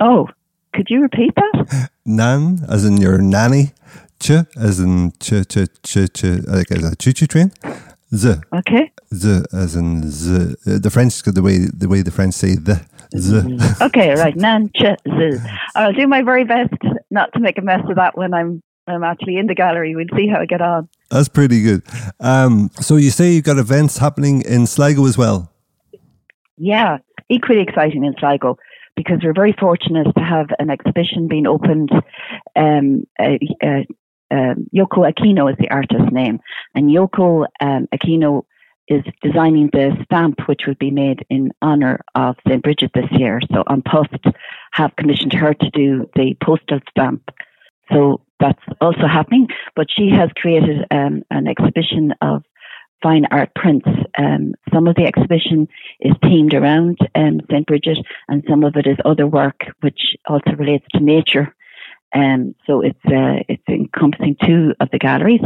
[0.00, 0.28] Oh,
[0.74, 1.90] could you repeat that?
[2.04, 3.72] Nan, as in your nanny.
[4.18, 7.52] Ch, as in ch, ch, ch, ch, like as a choo choo train.
[8.14, 8.90] Z, Okay.
[9.14, 10.54] z, as in z.
[10.66, 12.80] Uh, The French, the way the way the French say the
[13.16, 13.58] z.
[13.82, 14.34] Okay, right.
[14.36, 15.38] Nan ch z.
[15.74, 16.72] I'll do my very best
[17.10, 19.94] not to make a mess of that when I'm I'm actually in the gallery.
[19.96, 20.88] We'll see how I get on.
[21.10, 21.82] That's pretty good.
[22.20, 25.52] Um, so you say you've got events happening in Sligo as well.
[26.56, 28.58] Yeah, equally exciting in Sligo
[28.96, 31.90] because we're very fortunate to have an exhibition being opened.
[32.54, 33.82] Um, uh, uh,
[34.30, 36.40] um, Yoko Akino is the artist's name,
[36.74, 38.44] and Yoko um, Akino
[38.88, 42.62] is designing the stamp which will be made in honour of St.
[42.62, 43.40] Bridget this year.
[43.52, 44.14] So on Post
[44.72, 47.28] have commissioned her to do the postal stamp.
[47.92, 49.48] So that's also happening.
[49.74, 52.42] But she has created um, an exhibition of
[53.02, 53.88] fine art prints.
[54.18, 55.68] Um, some of the exhibition
[56.00, 57.66] is themed around um, St.
[57.66, 61.54] Bridget, and some of it is other work which also relates to nature.
[62.14, 65.42] Um, so it's uh, it's encompassing two of the galleries,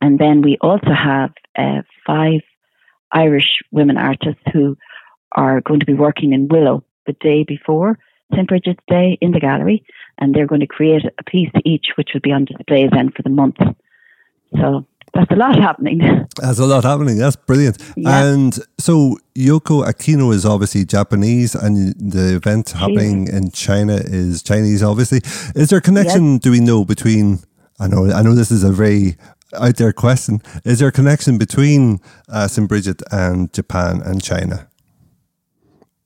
[0.00, 2.40] and then we also have uh, five
[3.12, 4.76] Irish women artists who
[5.32, 7.98] are going to be working in Willow the day before
[8.32, 8.48] St.
[8.48, 9.84] Bridget's Day in the gallery,
[10.18, 13.22] and they're going to create a piece each, which will be on display then for
[13.22, 13.58] the month.
[14.56, 15.98] So that's a lot happening.
[16.40, 17.18] That's a lot happening.
[17.18, 17.82] That's brilliant.
[17.96, 18.24] Yeah.
[18.24, 24.82] And so Yoko Akino is obviously Japanese, and the event happening in China is Chinese.
[24.82, 25.18] Obviously,
[25.54, 26.38] is there a connection?
[26.38, 27.40] Do we know between?
[27.80, 28.10] I know.
[28.10, 29.16] I know this is a very
[29.58, 30.40] out there question.
[30.64, 32.68] Is there a connection between uh, St.
[32.68, 34.68] Bridget and Japan and China,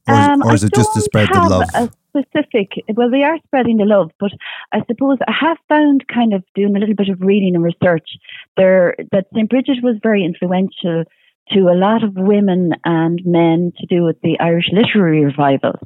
[0.09, 1.69] or, is- Um, or is it just to spread the love?
[1.75, 2.73] A specific.
[2.95, 4.31] Well, they are spreading the love, but
[4.73, 8.09] I suppose I have found, kind of doing a little bit of reading and research,
[8.57, 9.49] there that St.
[9.51, 11.05] Bridget was very influential
[11.51, 15.79] to a lot of women and men to do with the Irish literary revival.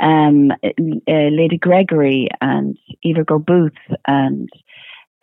[0.00, 0.70] Um, uh,
[1.08, 3.72] Lady Gregory and Eva Gore-Booth
[4.06, 4.48] and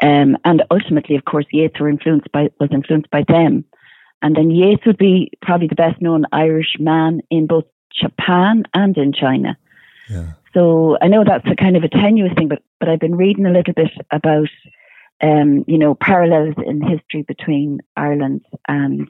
[0.03, 3.65] um, and ultimately, of course, Yeats were influenced by was influenced by them.
[4.21, 7.65] And then Yeats would be probably the best known Irish man in both
[7.99, 9.57] Japan and in China.
[10.09, 10.33] Yeah.
[10.53, 13.45] So I know that's a kind of a tenuous thing, but but I've been reading
[13.45, 14.49] a little bit about
[15.21, 19.09] um, you know parallels in history between Ireland and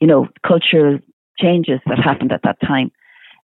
[0.00, 0.98] you know cultural
[1.38, 2.90] changes that happened at that time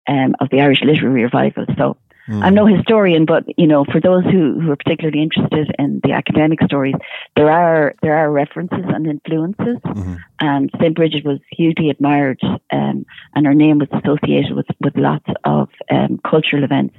[0.08, 1.66] um, of the Irish literary revival.
[1.76, 1.96] So
[2.28, 6.12] I'm no historian, but you know, for those who, who are particularly interested in the
[6.12, 6.94] academic stories,
[7.36, 9.78] there are there are references and influences.
[9.84, 10.18] Mhm.
[10.40, 10.94] And St.
[10.94, 12.40] Bridget was hugely admired,
[12.72, 16.96] um, and her name was associated with with lots of um, cultural events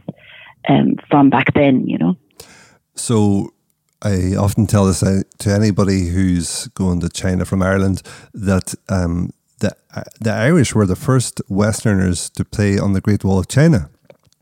[0.69, 1.87] um, from back then.
[1.87, 2.17] You know.
[2.95, 3.53] So
[4.01, 8.01] I often tell this uh, to anybody who's going to China from Ireland
[8.33, 13.23] that um, the uh, the Irish were the first Westerners to play on the Great
[13.23, 13.89] Wall of China.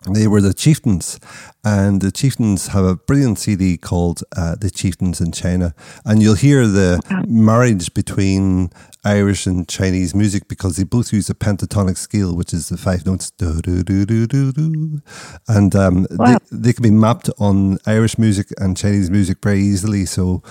[0.09, 1.19] They were the chieftains,
[1.63, 5.73] and the chieftains have a brilliant CD called uh, "The Chieftains in China,"
[6.05, 8.69] and you'll hear the marriage between
[9.03, 13.05] Irish and Chinese music because they both use a pentatonic scale, which is the five
[13.05, 15.01] notes, do do do do do do,
[15.47, 16.37] and um, Wow.
[16.51, 20.05] they, they can be mapped on Irish music and Chinese music very easily.
[20.05, 20.43] So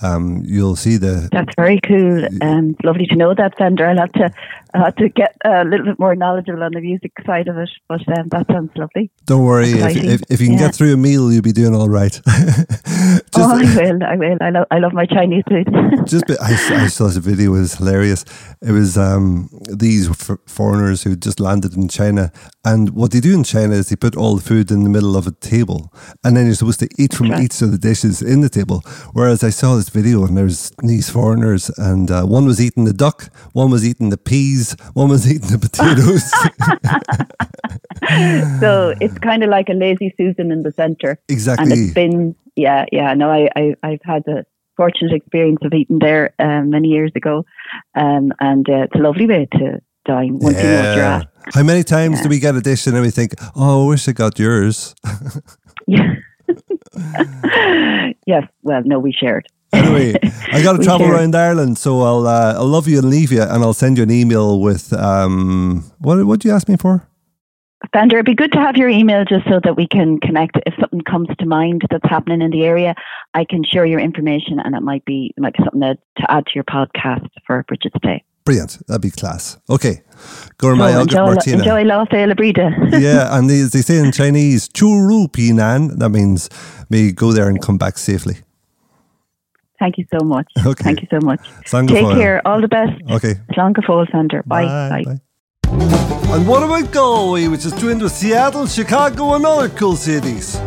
[0.00, 2.24] um, you'll see the That's very cool.
[2.42, 3.86] Um, it's lovely to know that, Fender.
[3.86, 4.30] I'll have to
[4.74, 7.70] I had to get a little bit more knowledgeable on the music side of it,
[7.88, 9.10] but um, that sounds lovely.
[9.24, 10.66] Don't worry, if, if, if, you can yeah.
[10.66, 12.12] get through a meal, you'll be doing all right.
[12.26, 14.38] just, oh, I will, I will.
[14.40, 15.68] I love, I love my Chinese food.
[16.06, 18.24] just, I, I saw the video; it was hilarious.
[18.60, 20.08] It was um, these
[20.46, 22.30] foreigners who just landed in China,
[22.64, 25.16] and what they do in China is they put all the food in the middle
[25.16, 27.42] of a table, and then you're supposed to eat from right.
[27.42, 28.82] each of the dishes in the table.
[29.12, 32.92] Whereas I saw this video, and there's these foreigners, and uh, one was eating the
[32.92, 36.30] duck, one was eating the peas, one was eating the potatoes.
[38.60, 41.18] so it's kind of like a lazy Susan in the center.
[41.28, 41.70] Exactly.
[41.70, 43.14] And it's been, yeah, yeah.
[43.14, 44.44] No, I, I, I've had the
[44.76, 47.44] fortunate experience of eating there um, many years ago,
[47.94, 50.62] um, and uh, it's a lovely way to dine once yeah.
[50.62, 51.26] you know what you're at.
[51.54, 52.22] How many times yeah.
[52.24, 54.94] do we get a dish and we think, "Oh, I wish I got yours"?
[55.86, 56.14] yeah.
[58.26, 58.44] yes.
[58.62, 59.46] Well, no, we shared.
[59.72, 60.14] Anyway,
[60.52, 61.14] I got to travel shared.
[61.14, 64.02] around Ireland, so I'll uh, I'll love you and leave you, and I'll send you
[64.02, 67.06] an email with um what what do you ask me for.
[67.92, 70.58] Fender, it'd be good to have your email just so that we can connect.
[70.66, 72.94] If something comes to mind that's happening in the area,
[73.34, 76.30] I can share your information, and it might be it might be something to, to
[76.30, 78.24] add to your podcast for Bridget's Day.
[78.44, 78.78] Brilliant.
[78.86, 79.58] That'd be class.
[79.68, 80.02] Okay.
[80.56, 81.58] Gourmet so enjoy, Martina.
[81.58, 82.72] Enjoy Lá Bríde.
[83.00, 85.98] yeah, and they, they say in Chinese, "chu ru Pinan.
[85.98, 86.48] That means
[86.88, 88.38] may go there and come back safely.
[89.78, 90.46] Thank you so much.
[90.66, 90.84] Okay.
[90.84, 91.40] Thank you so much.
[91.66, 92.46] Take care.
[92.46, 92.92] All the best.
[93.10, 93.34] Okay.
[93.52, 94.42] Slánga Center.
[94.44, 94.64] Bye.
[94.66, 94.88] Bye.
[94.90, 95.04] Bye.
[95.04, 95.20] Bye.
[96.34, 100.60] And what about Galway, which is twinned with Seattle, Chicago, and other cool cities?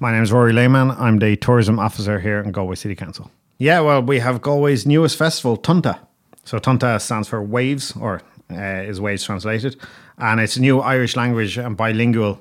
[0.00, 0.90] My name is Rory Lehman.
[0.92, 3.30] I'm the tourism officer here in Galway City Council.
[3.58, 5.98] Yeah, well, we have Galway's newest festival, Tonnta.
[6.44, 8.54] So Tonnta stands for Waves, or uh,
[8.88, 9.76] is Waves translated,
[10.18, 12.40] and it's a new Irish language and bilingual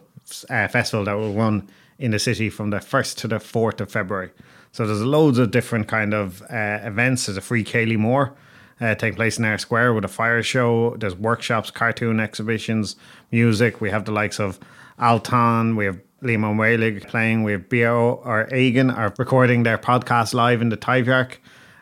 [0.50, 3.92] uh, festival that will run in the city from the first to the fourth of
[3.92, 4.32] February.
[4.72, 7.26] So there's loads of different kind of uh, events.
[7.26, 8.34] There's a free Céilí Mór
[8.82, 10.96] uh, taking place in Eyre Square with a fire show.
[10.98, 12.96] There's workshops, cartoon exhibitions,
[13.32, 13.82] music.
[13.82, 14.60] We have the likes of
[15.00, 15.76] Altan.
[15.76, 17.44] We have Liam O'Whalig playing.
[17.44, 21.38] We have Beo ar Éigean are recording their podcast live in the Tyve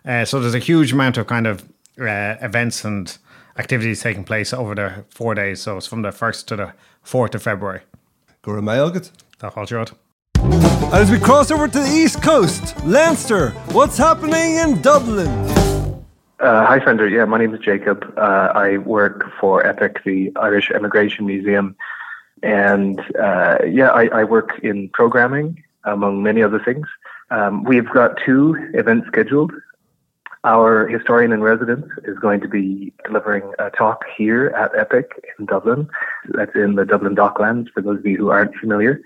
[0.06, 1.63] uh, so there's a huge amount of kind of
[2.00, 3.17] uh, events and
[3.58, 5.62] activities taking place over the four days.
[5.62, 6.73] So it's from the 1st to the
[7.06, 7.82] 4th of February.
[8.41, 9.12] Go Mayogit.
[9.39, 10.07] That's all And
[10.93, 15.28] as we cross over to the East Coast, Leinster, what's happening in Dublin?
[16.39, 17.08] Uh, hi, Fender.
[17.08, 18.13] Yeah, my name is Jacob.
[18.17, 21.76] Uh, I work for EPIC, the Irish Immigration Museum.
[22.43, 26.86] And uh, yeah, I, I, work in programming, among many other things.
[27.32, 29.52] Um, we've got two events scheduled
[30.43, 35.45] our historian in residence is going to be delivering a talk here at EPIC in
[35.45, 35.89] Dublin.
[36.30, 39.02] That's in the Dublin Docklands, for those of you who aren't familiar.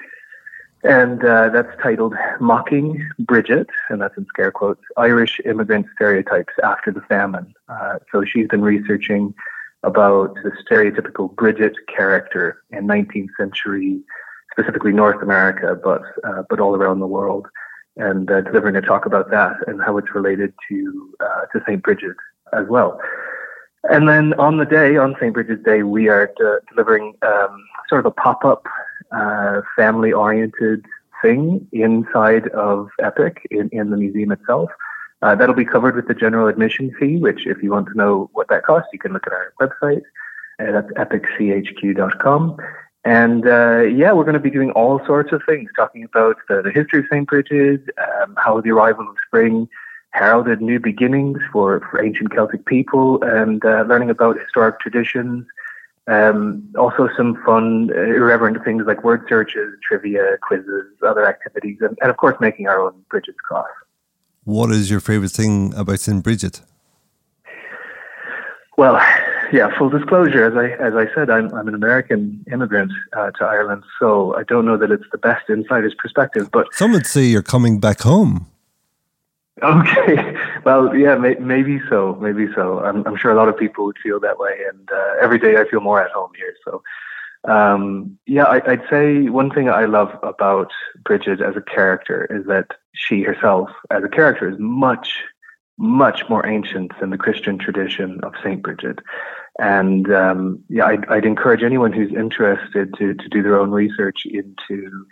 [0.84, 6.92] And uh, that's titled Mocking Bridget, and that's in scare quotes, Irish Immigrant Stereotypes After
[6.92, 7.54] the Famine.
[7.70, 9.34] Uh, so she's been researching
[9.84, 14.02] about the stereotypical Bridget character in 19th century,
[14.52, 17.48] specifically North America, but, uh, but all around the world
[17.98, 21.82] and uh, delivering a talk about that and how it's related to uh, to St.
[21.84, 22.16] Bridget
[22.54, 23.00] as well.
[23.90, 25.34] And then on the day, on St.
[25.34, 28.66] Bridget's Day, we are de- delivering um, sort of a pop up,
[29.12, 30.86] uh, family oriented
[31.22, 34.70] thing inside of EPIC in, in the museum itself.
[35.22, 38.30] Uh, that'll be covered with the general admission fee, which, if you want to know
[38.34, 40.02] what that costs, you can look at our website.
[40.60, 42.58] Uh, that's epicchq.com.
[43.04, 46.62] And uh, yeah, we're going to be doing all sorts of things, talking about the,
[46.62, 47.28] the history of St.
[47.28, 47.84] Bridget,
[48.22, 49.68] um, how the arrival of spring
[50.12, 55.46] heralded new beginnings for, for ancient Celtic people, and uh, learning about historic traditions.
[56.08, 61.98] Um, also, some fun, uh, irreverent things like word searches, trivia, quizzes, other activities, and,
[62.02, 63.70] and of course, making our own Bridget's cross.
[64.44, 66.24] What is your favorite thing about St.
[66.24, 66.62] Bridget?
[68.78, 69.00] Well,
[69.54, 73.46] yeah, full disclosure, as I as I said, I'm I'm an American immigrant uh, to
[73.46, 76.50] Ireland, so I don't know that it's the best insider's perspective.
[76.52, 78.48] But some would say you're coming back home.
[79.62, 82.80] Okay, well, yeah, may, maybe so, maybe so.
[82.80, 85.58] I'm I'm sure a lot of people would feel that way, and uh, every day
[85.58, 86.54] I feel more at home here.
[86.66, 86.82] So,
[87.52, 90.72] um, yeah, I, I'd say one thing I love about
[91.04, 95.20] Bridget as a character is that she herself, as a character, is much
[95.78, 99.00] much more ancient than the Christian tradition of Saint Bridget.
[99.60, 104.24] And um, yeah, I'd, I'd, encourage anyone who's interested to, to do their own research
[104.26, 105.06] into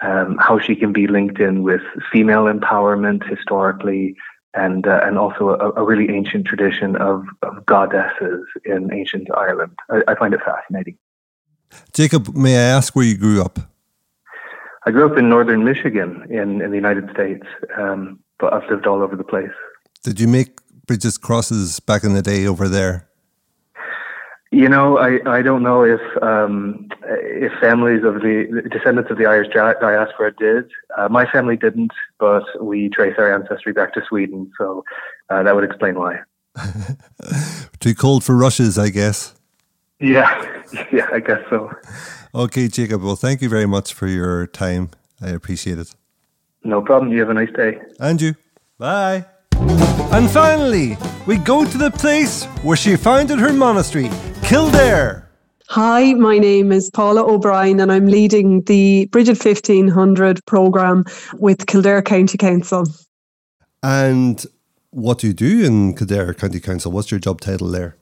[0.00, 1.80] um, how she can be linked in with
[2.12, 4.14] female empowerment historically,
[4.54, 9.72] and uh, and also a, a, really ancient tradition of, of goddesses in ancient Ireland.
[9.90, 10.96] I, I, find it fascinating.
[11.92, 13.58] Jacob, may I ask where you grew up?
[14.86, 18.86] I grew up in northern Michigan in, in the United States, um, but I've lived
[18.86, 19.50] all over the place.
[20.04, 23.08] Did you make bridges crosses back in the day over there?
[24.52, 29.26] You know, I, I don't know if um, if families of the descendants of the
[29.26, 30.70] Irish diaspora did.
[30.96, 34.84] Uh, my family didn't, but we trace our ancestry back to Sweden, so
[35.30, 36.20] uh, that would explain why.
[37.80, 39.34] Too cold for rushes, I guess.
[39.98, 41.70] Yeah, yeah, I guess so.
[42.34, 43.02] Okay, Jacob.
[43.02, 44.90] Well, thank you very much for your time.
[45.20, 45.94] I appreciate it.
[46.62, 47.12] No problem.
[47.12, 47.80] You have a nice day.
[47.98, 48.34] And you.
[48.78, 49.24] Bye.
[50.12, 54.10] And finally, we go to the place where she founded her monastery,
[54.46, 55.28] Kildare.
[55.70, 61.04] Hi, my name is Paula O'Brien, and I'm leading the Bridget 1500 programme
[61.34, 62.84] with Kildare County Council.
[63.82, 64.46] And
[64.90, 66.92] what do you do in Kildare County Council?
[66.92, 67.96] What's your job title there?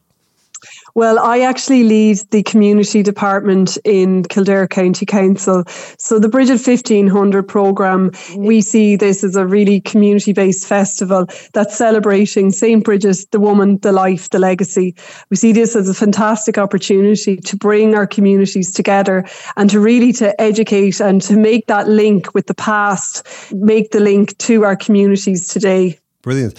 [0.96, 5.64] Well, I actually lead the community department in Kildare County Council.
[5.98, 11.76] So the Bridget 1500 programme, we see this as a really community based festival that's
[11.76, 12.85] celebrating St.
[12.85, 14.94] Bridget, the woman, the life, the legacy.
[15.30, 19.24] We see this as a fantastic opportunity to bring our communities together
[19.57, 23.98] and to really to educate and to make that link with the past, make the
[23.98, 25.98] link to our communities today.
[26.22, 26.54] Brilliant.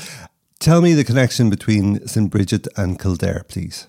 [0.60, 2.30] Tell me the connection between St.
[2.30, 3.88] Bridget and Kildare, please.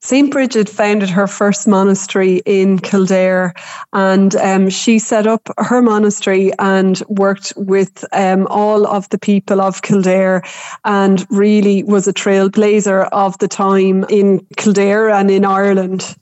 [0.00, 0.30] St.
[0.30, 3.54] Bridget founded her first monastery in Kildare
[3.92, 9.60] and um, she set up her monastery and worked with um, all of the people
[9.60, 10.42] of Kildare
[10.84, 16.16] and really was a trailblazer of the time in Kildare and in Ireland.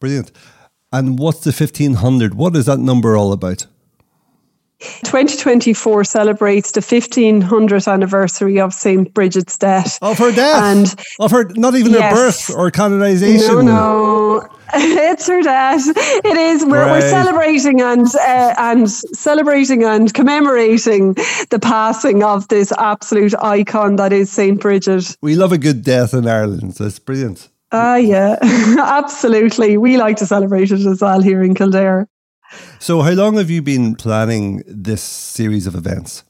[0.00, 0.32] Brilliant.
[0.90, 2.34] And what's the 1500?
[2.34, 3.66] What is that number all about?
[4.80, 9.12] 2024 celebrates the 1500th anniversary of St.
[9.12, 9.98] Bridget's death.
[10.02, 10.62] Of her death?
[10.62, 12.12] And of her, not even yes.
[12.12, 13.46] her birth or canonization?
[13.46, 14.48] No, no.
[14.74, 15.82] it's her death.
[15.86, 16.64] It is.
[16.64, 17.00] We're, right.
[17.00, 21.14] we're celebrating and uh, and celebrating and commemorating
[21.48, 24.60] the passing of this absolute icon that is St.
[24.60, 25.16] Bridget.
[25.22, 26.74] We love a good death in Ireland.
[26.74, 27.48] That's brilliant.
[27.72, 29.78] Ah, uh, yeah, absolutely.
[29.78, 32.06] We like to celebrate it as well here in Kildare.
[32.78, 36.24] So, how long have you been planning this series of events?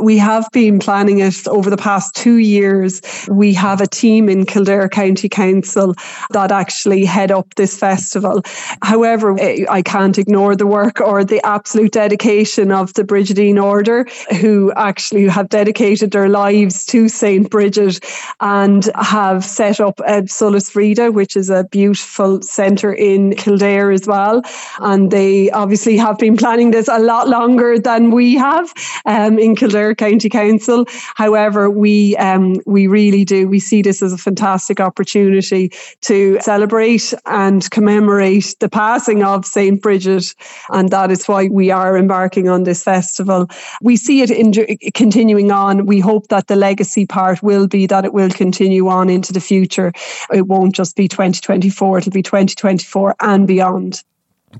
[0.00, 3.00] We have been planning it over the past two years.
[3.28, 5.94] We have a team in Kildare County Council
[6.30, 8.42] that actually head up this festival.
[8.82, 14.06] However, eh, I can't ignore the work or the absolute dedication of the Brigidine Order,
[14.40, 17.48] who actually have dedicated their lives to St.
[17.48, 18.04] Bridget
[18.40, 24.08] and have set up a Solas Bhríde, which is a beautiful centre in Kildare as
[24.08, 24.42] well.
[24.80, 28.72] And they obviously have been planning this a lot longer than we have
[29.06, 30.86] um, in Kildare County Council.
[31.16, 37.12] However, we um, we really do we see this as a fantastic opportunity to celebrate
[37.26, 40.32] and commemorate the passing of Saint Bridget,
[40.70, 43.48] and that is why we are embarking on this festival.
[43.82, 44.52] We see it in,
[44.94, 45.86] continuing on.
[45.86, 49.40] We hope that the legacy part will be that it will continue on into the
[49.40, 49.92] future.
[50.32, 54.04] It won't just be 2024; it'll be 2024 and beyond.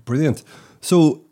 [0.04, 0.42] Brilliant.
[0.80, 1.24] So,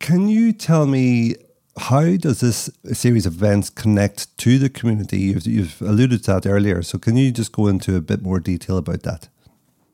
[0.00, 1.36] can you tell me
[1.80, 5.18] how does this series of events connect to the community?
[5.18, 6.82] You've, you've alluded to that earlier.
[6.82, 9.28] So, can you just go into a bit more detail about that?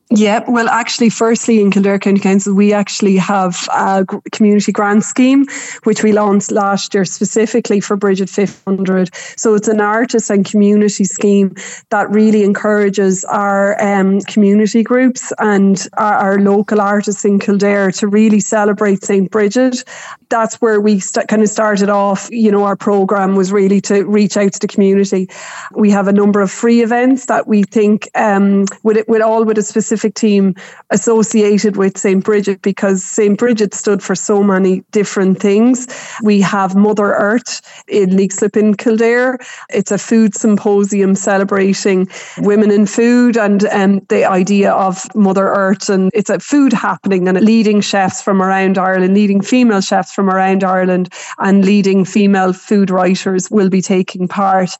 [0.09, 5.45] Yeah, well, actually, firstly, in Kildare County Council, we actually have a community grant scheme,
[5.83, 9.13] which we launched last year specifically for Bridget 500.
[9.35, 11.55] So it's an artist and community scheme
[11.89, 18.07] that really encourages our um, community groups and our, our, local artists in Kildare to
[18.07, 19.29] really celebrate St.
[19.29, 19.83] Bridget.
[20.29, 22.29] That's where we st- kind of started off.
[22.31, 25.27] You know, our program was really to reach out to the community.
[25.73, 29.57] We have a number of free events that we think, um, with, with all with
[29.57, 30.55] a specific team
[30.89, 32.23] associated with St.
[32.23, 33.37] Bridget because St.
[33.37, 35.87] Bridget stood for so many different things.
[36.23, 39.39] We have Mother Earth in Leixlip in Kildare.
[39.69, 42.07] It's a food symposium celebrating
[42.39, 45.89] women in food and um, the idea of Mother Earth.
[45.89, 50.29] And it's a food happening and leading chefs from around Ireland, leading female chefs from
[50.29, 54.71] around Ireland, and leading female food writers will be taking part.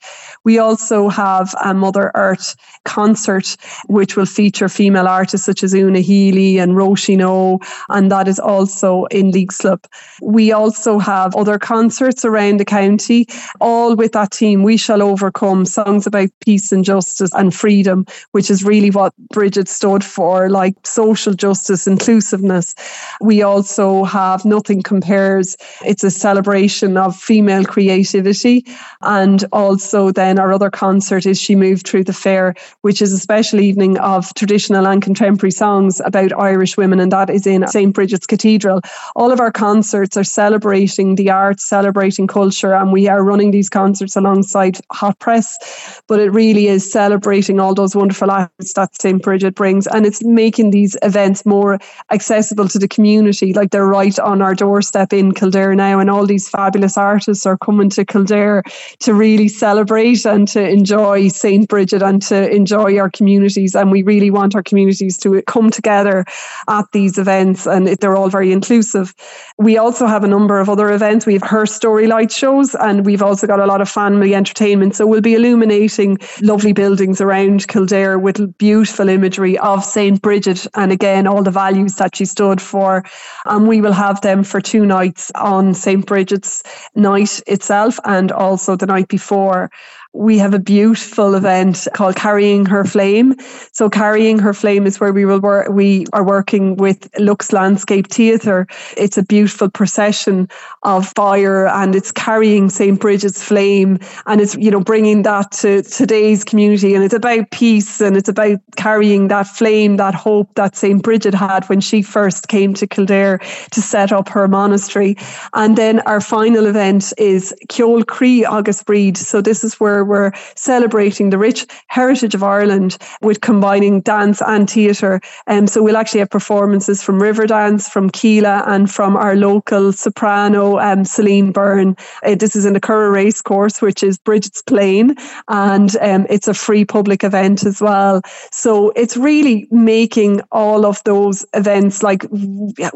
[0.44, 6.00] We also have a Mother Earth concert, which will feature female artists such as Una
[6.00, 9.86] Healy and Roisin O, and that is also in Leixlip.
[10.22, 13.28] We also have other concerts around the county,
[13.60, 18.50] all with that team, We Shall Overcome, songs about peace and justice and freedom, which
[18.50, 22.76] is really what Bridget stood for, like social justice, inclusiveness.
[23.22, 25.58] We also have Nothing Compares.
[25.86, 28.66] It's a celebration of female creativity.
[29.02, 33.18] And also then our other concert is She Moved Through the Fair, which is a
[33.18, 37.94] special evening of traditional and contemporary songs about Irish women, and that is in St.
[37.94, 38.82] Bridget's Cathedral.
[39.16, 43.70] All of our concerts are celebrating the arts, celebrating culture, and we are running these
[43.70, 46.02] concerts alongside Hot Press.
[46.08, 49.22] But it really is celebrating all those wonderful arts that St.
[49.22, 51.78] Bridget brings, and it's making these events more
[52.12, 53.54] accessible to the community.
[53.54, 57.58] Like they're right on our doorstep in Kildare now, and all these fabulous artists are
[57.58, 58.64] coming to Kildare
[59.02, 61.70] to really celebrate and to enjoy St.
[61.70, 63.76] Bridget and to enjoy our communities.
[63.76, 66.26] And we really want our communities to come together
[66.70, 69.14] at these events, and they're all very inclusive.
[69.58, 71.26] We also have a number of other events.
[71.26, 74.96] We have her story light shows, and we've also got a lot of family entertainment.
[74.96, 80.22] So we'll be illuminating lovely buildings around Kildare with beautiful imagery of St.
[80.22, 83.04] Bridget and again all the values that she stood for.
[83.46, 86.06] And we will have them for two nights on St.
[86.06, 86.64] Bridget's
[86.96, 89.70] night itself and also the night before
[90.18, 93.36] we have a beautiful event called Carrying Her Flame.
[93.72, 98.08] So Carrying Her Flame is where we will work we are working with Lux Landscape
[98.08, 98.68] Theatre.
[98.96, 100.50] It's a beautiful procession
[100.84, 103.00] of fire and it's carrying St.
[103.00, 108.02] Bridget's flame and it's you know bringing that to today's community and it's about peace
[108.02, 111.04] and it's about carrying that flame that hope that St.
[111.04, 113.40] Bridget had when she first came to Kildare
[113.72, 115.16] to set up her monastery.
[115.54, 119.18] And then our final event is Ceol Cree August Breed.
[119.18, 124.70] So this is where we're celebrating the rich heritage of Ireland with combining dance and
[124.70, 125.22] theatre.
[125.46, 129.92] And um, so we'll actually have performances from Riverdance, from Kila, and from our local
[129.92, 131.96] soprano, um, Celine Byrne.
[132.24, 135.16] Uh, this is in the Curragh Race Course, which is Bridget's Plain,
[135.48, 138.22] and um, it's a free public event as well.
[138.52, 142.26] So it's really making all of those events like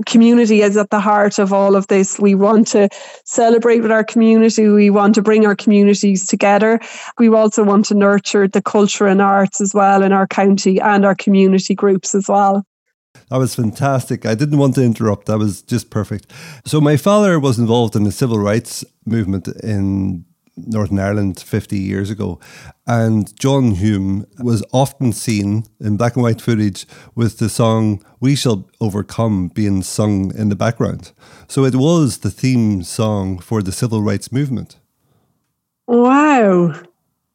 [0.05, 2.19] community is at the heart of all of this.
[2.19, 2.89] We want to
[3.25, 4.67] celebrate with our community.
[4.67, 6.79] We want to bring our communities together.
[7.17, 11.05] We also want to nurture the culture and arts as well in our county and
[11.05, 12.65] our community groups as well.
[13.29, 14.25] That was fantastic.
[14.25, 15.27] I didn't want to interrupt.
[15.27, 16.31] That was just perfect.
[16.65, 20.25] So, my father was involved in the civil rights movement in
[20.57, 22.39] Northern Ireland 50 years ago.
[22.85, 26.85] And John Hume was often seen in black and white footage
[27.15, 31.13] with the song We Shall Overcome being sung in the background.
[31.47, 34.77] So it was the theme song for the civil rights movement.
[35.91, 36.73] Wow.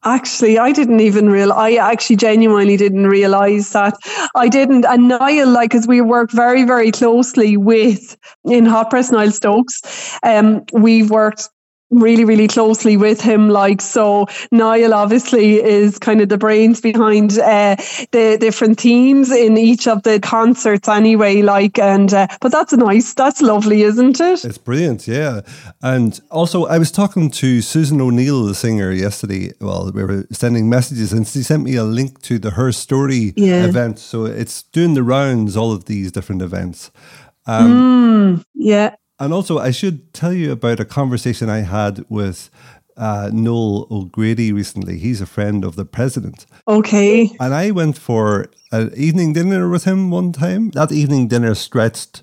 [0.02, 1.52] Actually, I didn't even real.
[1.52, 3.94] I actually genuinely didn't realize that.
[4.34, 4.86] I didn't.
[4.86, 9.82] And Niall, like, as we work very, very closely with in Hot Press Niall Stokes,
[10.22, 11.50] um, we've worked
[11.90, 13.48] really, really closely with him.
[13.48, 17.76] Like, so Niall obviously is kind of the brains behind uh,
[18.12, 21.42] the different themes in each of the concerts anyway.
[21.42, 23.14] Like, and, uh, but that's nice.
[23.14, 24.44] That's lovely, isn't it?
[24.44, 25.06] It's brilliant.
[25.06, 25.42] Yeah.
[25.82, 29.52] And also, I was talking to Susan O'Neill, the singer, yesterday.
[29.60, 33.32] Well, we were sending messages and she sent me a link to the Her Story
[33.36, 33.64] yeah.
[33.64, 33.98] event.
[33.98, 36.90] So it's doing the rounds, all of these different events.
[37.46, 38.96] Um, mm, yeah.
[39.18, 42.50] And also, I should tell you about a conversation I had with
[42.96, 44.98] uh, Noel O'Grady recently.
[44.98, 46.46] He's a friend of the president.
[46.66, 47.30] Okay.
[47.40, 50.70] And I went for an evening dinner with him one time.
[50.70, 52.22] That evening dinner stretched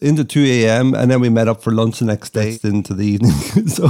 [0.00, 0.94] into 2 a.m.
[0.94, 3.32] and then we met up for lunch the next day into the evening.
[3.68, 3.88] so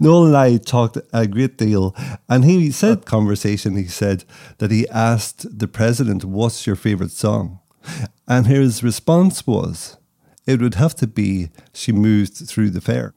[0.00, 1.94] Noel and I talked a great deal.
[2.28, 4.24] And he said, conversation, he said
[4.58, 7.60] that he asked the president, What's your favorite song?
[8.26, 9.98] And his response was,
[10.46, 13.14] it would have to be she moved through the fair.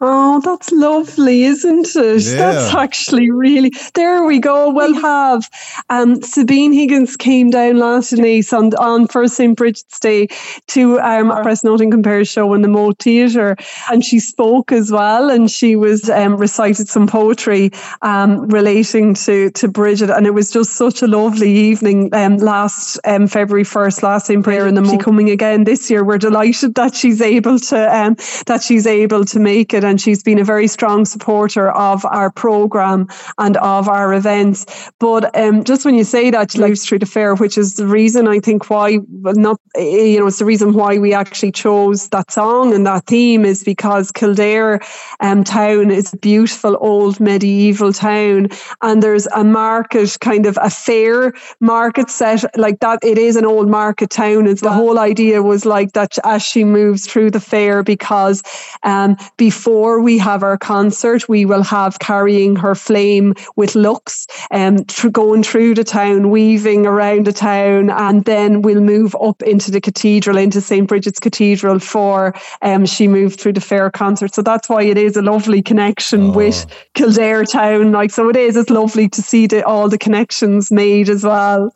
[0.00, 2.22] Oh, that's lovely, isn't it?
[2.22, 2.36] Yeah.
[2.36, 3.72] That's actually really.
[3.94, 4.70] There we go.
[4.70, 5.50] We'll have
[5.90, 10.28] um, Sabina Higgins came down last night on on First St Bridget's Day
[10.68, 13.56] to um, our Press Noting Compare show in the Moat Theatre,
[13.90, 17.72] and she spoke as well, and she was um, recited some poetry
[18.02, 22.14] um, relating to to Bridget, and it was just such a lovely evening.
[22.14, 25.02] Um, last um, February first, last St Prayer in the Moat.
[25.02, 26.04] coming again this year.
[26.04, 28.14] We're delighted that she's able to um,
[28.46, 32.30] that she's able to make it and she's been a very strong supporter of our
[32.30, 33.08] program
[33.38, 34.66] and of our events.
[34.98, 37.86] But um, just when you say that, she lives through the fair, which is the
[37.86, 42.08] reason I think why, not, eh, you know, it's the reason why we actually chose
[42.10, 44.80] that song and that theme is because Kildare
[45.20, 48.48] um, town is a beautiful old medieval town
[48.82, 52.98] and there's a market, kind of a fair market set like that.
[53.02, 54.46] It is an old market town.
[54.46, 58.42] It's the whole idea was like that as she moves through the fair because
[58.82, 64.26] um, before before we have our concert, we will have carrying her flame with Lux
[64.50, 69.40] and um, going through the town, weaving around the town, and then we'll move up
[69.44, 70.88] into the cathedral, into St.
[70.88, 74.34] Bridget's Cathedral for um, She Moved Through the Fair concert.
[74.34, 76.32] So that's why it is a lovely connection oh.
[76.32, 77.92] with Kildare town.
[77.92, 81.72] Like, so it is, it's lovely to see the, all the connections made as well.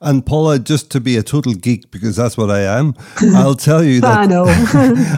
[0.00, 2.94] And Paula, just to be a total geek, because that's what I am,
[3.34, 4.18] I'll tell you that.
[4.20, 4.46] I know.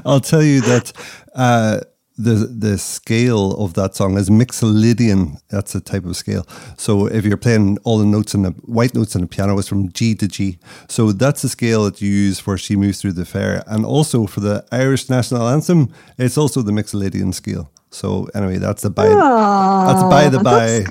[0.05, 0.93] I'll tell you that
[1.35, 1.81] uh,
[2.17, 5.41] the the scale of that song is mixolydian.
[5.49, 6.47] That's a type of scale.
[6.77, 9.69] So if you're playing all the notes in the white notes on the piano, it's
[9.69, 10.59] from G to G.
[10.89, 14.27] So that's the scale that you use for "She Moves Through the Fair," and also
[14.27, 17.71] for the Irish national anthem, it's also the mixolydian scale.
[17.91, 20.85] So anyway, that's the by that's ah, by the by.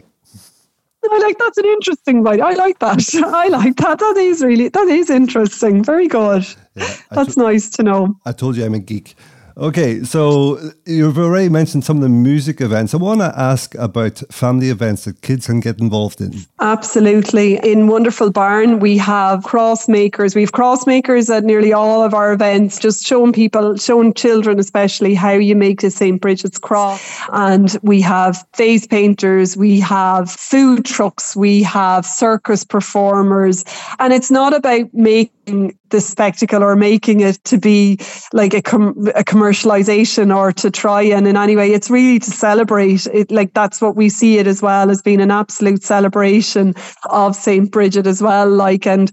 [1.12, 2.42] I like that's an interesting one.
[2.42, 3.04] I like that.
[3.34, 4.00] I like that.
[4.00, 5.84] That is really that is interesting.
[5.84, 6.46] Very good.
[6.76, 8.16] Yeah, That's to- nice to know.
[8.26, 9.16] I told you I'm a geek.
[9.56, 12.94] Okay, so you've already mentioned some of the music events.
[12.94, 16.34] I want to ask about family events that kids can get involved in.
[16.60, 17.60] Absolutely.
[17.64, 20.34] In Wonderful Barn, we have cross makers.
[20.34, 24.58] We have cross makers at nearly all of our events, just showing people, showing children
[24.58, 26.20] especially how you make a St.
[26.20, 27.22] Bridget's cross.
[27.32, 33.64] And we have face painters, we have food trucks, we have circus performers.
[34.00, 38.00] And it's not about making the spectacle or making it to be
[38.34, 42.32] like a, com- a commercialization or to try and in any way it's really to
[42.32, 46.74] celebrate it like that's what we see it as well as being an absolute celebration
[47.12, 47.72] of St.
[47.72, 49.12] Bridget as well like and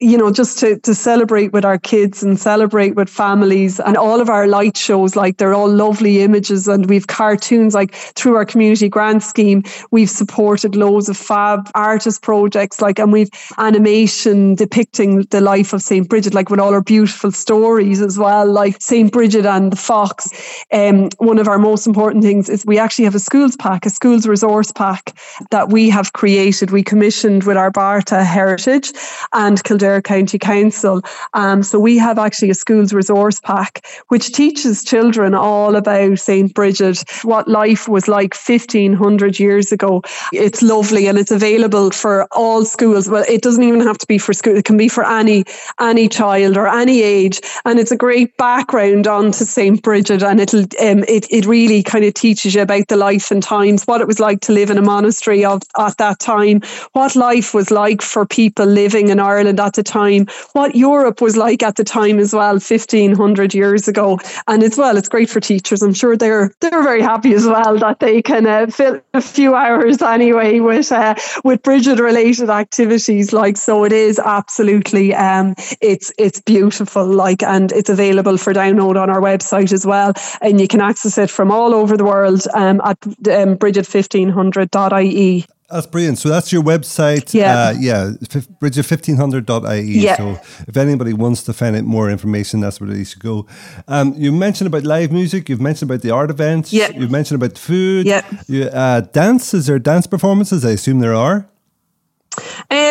[0.00, 4.22] you know just to, to celebrate with our kids and celebrate with families and all
[4.22, 8.46] of our light shows like they're all lovely images and we've cartoons like through our
[8.46, 13.28] community grant scheme we've supported loads of fab artist projects like and we've
[13.58, 16.08] animation depicting the life of St.
[16.08, 19.12] Bridget like with all our beautiful stories as well like St.
[19.12, 20.30] Bridget and the Fox
[20.72, 23.90] um, one of our most important things is we actually have a schools pack a
[23.90, 25.16] schools resource pack
[25.50, 28.92] that we have created we commissioned with our Barta Heritage
[29.32, 31.02] and Kildare County Council
[31.34, 36.54] um, so we have actually a schools resource pack which teaches children all about St.
[36.54, 40.02] Bridget what life was like 1500 years ago
[40.32, 44.18] it's lovely and it's available for all schools well it doesn't even have to be
[44.18, 45.44] for school it can be for any
[45.80, 49.82] any child or any age and it's a great background onto St.
[49.82, 53.42] Bridget and it'll um, it, it really kind of teaches you about the life and
[53.42, 56.60] times what it was like to live in a monastery of, at that time
[56.92, 61.36] what life was like for people living in Ireland at the time what Europe was
[61.36, 65.40] like at the time as well 1500 years ago and as well it's great for
[65.40, 69.20] teachers I'm sure they're they're very happy as well that they can uh, fill a
[69.20, 75.54] few hours anyway with uh, with Bridget related activities like so it is absolutely um
[75.92, 80.60] it's it's beautiful like and it's available for download on our website as well and
[80.60, 86.18] you can access it from all over the world um, at um, brigid1500.ie That's brilliant.
[86.18, 87.32] So that's your website.
[87.32, 87.58] Yeah.
[87.58, 88.12] Uh, yeah.
[88.28, 89.80] fif- Brigid1500.ie.
[90.06, 90.16] Yeah.
[90.16, 90.38] So
[90.68, 93.46] if anybody wants to find out more information, that's where they should go.
[93.88, 95.48] Um, you mentioned about live music.
[95.48, 96.74] You've mentioned about the art events.
[96.74, 96.90] Yeah.
[96.90, 98.04] You've mentioned about food.
[98.06, 98.20] Yeah.
[98.48, 99.54] You, uh, dance.
[99.54, 100.62] Is there dance performances?
[100.62, 101.48] I assume there are.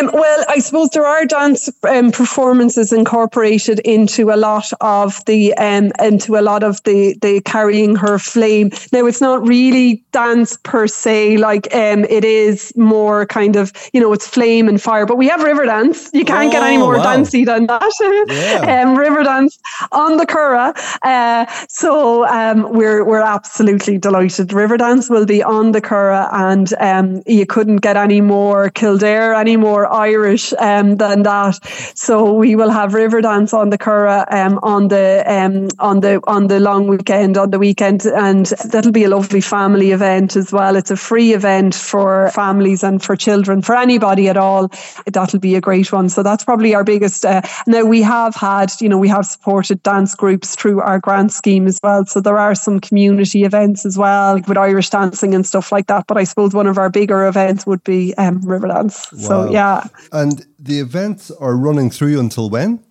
[0.02, 5.54] Um, well, I suppose there are dance um, performances incorporated into a lot of the
[5.56, 8.72] um, into a lot of the the carrying her flame.
[8.92, 14.02] Now, it's not really dance per se, like um, it is more kind of you
[14.02, 15.06] know it's flame and fire.
[15.06, 16.10] But we have Riverdance.
[16.14, 17.04] You can't get any Oh, more wow.
[17.04, 17.84] dancey than that.
[18.02, 18.84] Yeah.
[18.86, 19.58] um, Riverdance
[19.92, 20.76] on the Curragh.
[21.04, 24.50] Uh, so um, we're we're absolutely delighted.
[24.50, 29.58] Riverdance will be on the Curragh, and um, you couldn't get any more Kildare, any
[29.92, 31.60] more Irish um, than that.
[31.96, 36.48] So we will have Riverdance on the Curragh um, on the um, on the on
[36.48, 40.76] the long weekend on the weekend, and that'll be a lovely family event as well.
[40.76, 44.72] It's a free event for families and for children, for anybody at all.
[45.06, 46.10] That'll be a great one.
[46.10, 47.26] So that's probably our biggest.
[47.26, 51.32] Uh, now we have had, you know, we have supported dance groups through our grant
[51.32, 52.06] scheme as well.
[52.06, 55.88] So there are some community events as well like with Irish dancing and stuff like
[55.88, 56.08] that.
[56.08, 59.12] But I suppose one of our bigger events would be um, Riverdance.
[59.14, 59.20] Wow.
[59.20, 59.81] So yeah.
[60.12, 62.84] And the events are running through until when?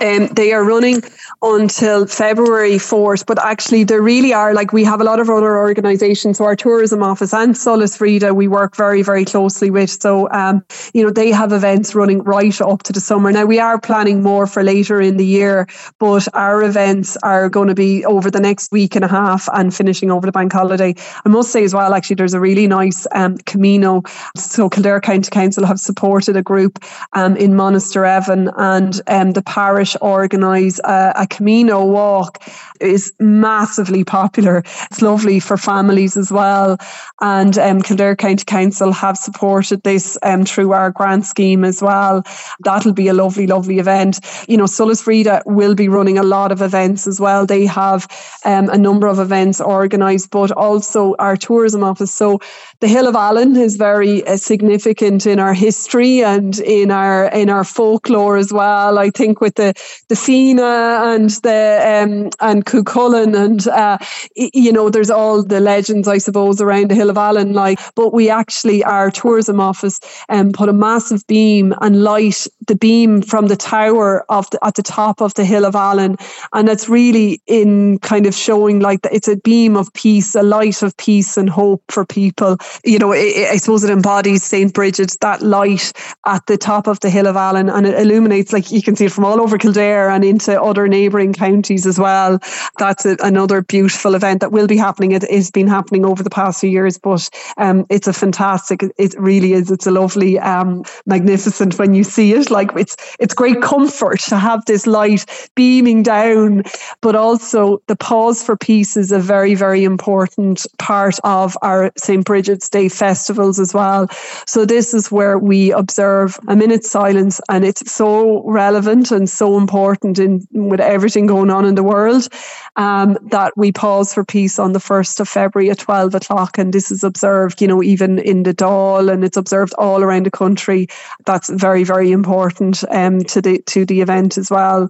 [0.00, 1.02] Um, they are running
[1.42, 5.56] until February 4th, but actually, they really are like we have a lot of other
[5.56, 6.38] organisations.
[6.38, 9.90] So, our tourism office and Solas Bhríde, we work very, very closely with.
[9.90, 10.64] So, um,
[10.94, 13.30] you know, they have events running right up to the summer.
[13.30, 15.68] Now, we are planning more for later in the year,
[15.98, 19.74] but our events are going to be over the next week and a half and
[19.74, 20.94] finishing over the bank holiday.
[21.24, 24.02] I must say as well, actually, there's a really nice um, Camino.
[24.36, 26.82] So, Kildare County Council have supported a group
[27.12, 32.42] um, in Monasterevin, and um, the parish organise a, a Camino walk.
[32.80, 34.58] is massively popular.
[34.90, 36.76] It's lovely for families as well,
[37.20, 42.22] and um, Kildare County Council have supported this um, through our grant scheme as well.
[42.60, 44.20] That'll be a lovely, lovely event.
[44.48, 47.46] You know, Solas Bhríde will be running a lot of events as well.
[47.46, 48.06] They have
[48.44, 52.12] um, a number of events organised, but also our tourism office.
[52.12, 52.40] So
[52.80, 57.50] the Hill of Allen is very uh, significant in our history and in our in
[57.50, 58.98] our folklore as well.
[58.98, 59.73] I think with the
[60.08, 63.98] the Fianna and the um, and Cuchulainn and uh,
[64.34, 67.52] you know there's all the legends I suppose around the Hill of Allen.
[67.52, 72.76] Like, but we actually our tourism office um, put a massive beam and light the
[72.76, 76.16] beam from the tower of the, at the top of the Hill of Allen,
[76.52, 80.42] and that's really in kind of showing like that it's a beam of peace, a
[80.42, 84.72] light of peace and hope for people you know, it, I suppose it embodies St.
[84.72, 85.92] Bridget's, that light
[86.26, 89.06] at the top of the Hill of Allen, and it illuminates, like you can see
[89.06, 92.38] it from all over Kildare and into other neighbouring counties as well.
[92.78, 95.12] That's a, another beautiful event that will be happening.
[95.12, 99.14] It has been happening over the past few years, but um, it's a fantastic, it
[99.18, 99.70] really is.
[99.70, 102.50] It's a lovely, um, magnificent when you see it.
[102.50, 106.64] Like it's, it's great comfort to have this light beaming down,
[107.00, 112.22] but also the pause for peace is a very, very important part of our St.
[112.22, 114.08] Bridget's Day festivals as well.
[114.46, 119.53] So this is where we observe a minute's silence, and it's so relevant and so
[119.58, 122.28] important in with everything going on in the world
[122.76, 126.72] um, that we pause for peace on the first of February at twelve o'clock, and
[126.72, 130.30] this is observed, you know, even in the Dáil, and it's observed all around the
[130.30, 130.88] country.
[131.24, 134.88] That's very very important um, to the to the event as well.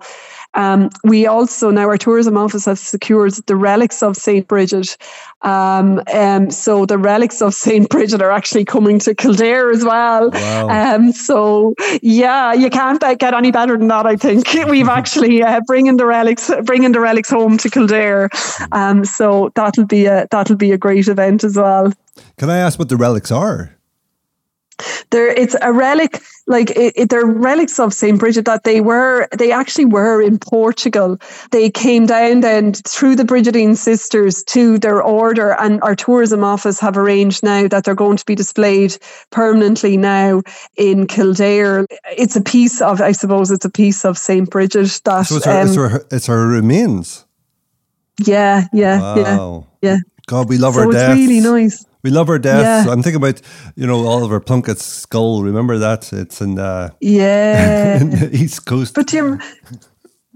[0.54, 4.96] Um, we also now our tourism office has secured the relics of Saint Bridget.
[5.42, 10.30] Um, um, so the relics of Saint Bridget are actually coming to Kildare as well.
[10.30, 10.68] Wow.
[10.68, 14.06] Um, so yeah, you can't get any better than that.
[14.06, 18.30] I think we've actually uh, bringing the relics, bringing the relics home to Kildare.
[18.72, 21.92] Um, so that'll be a that'll be a great event as well.
[22.38, 23.73] Can I ask what the relics are?
[25.10, 29.28] There, it's a relic, like it, it, they're relics of Saint Bridget that they were,
[29.36, 31.18] they actually were in Portugal.
[31.50, 36.80] They came down then through the Brigidine sisters to their order, and our tourism office
[36.80, 38.96] have arranged now that they're going to be displayed
[39.30, 40.42] permanently now
[40.76, 41.86] in Kildare.
[42.16, 45.26] It's a piece of, I suppose, it's a piece of Saint Bridget that.
[45.26, 47.24] So it's her, um, it's her, it's her remains.
[48.24, 49.66] Yeah, yeah, wow.
[49.82, 49.96] yeah, yeah.
[50.26, 50.86] God, we love so her.
[50.86, 51.16] It's death.
[51.16, 51.84] really nice.
[52.04, 52.86] We love her death.
[52.86, 52.92] Yeah.
[52.92, 53.40] I'm thinking about,
[53.76, 55.42] you know, Oliver Plunkett's skull.
[55.42, 56.12] Remember that?
[56.12, 57.98] It's in, uh, yeah.
[57.98, 58.94] in the East Coast.
[58.94, 59.38] But do you,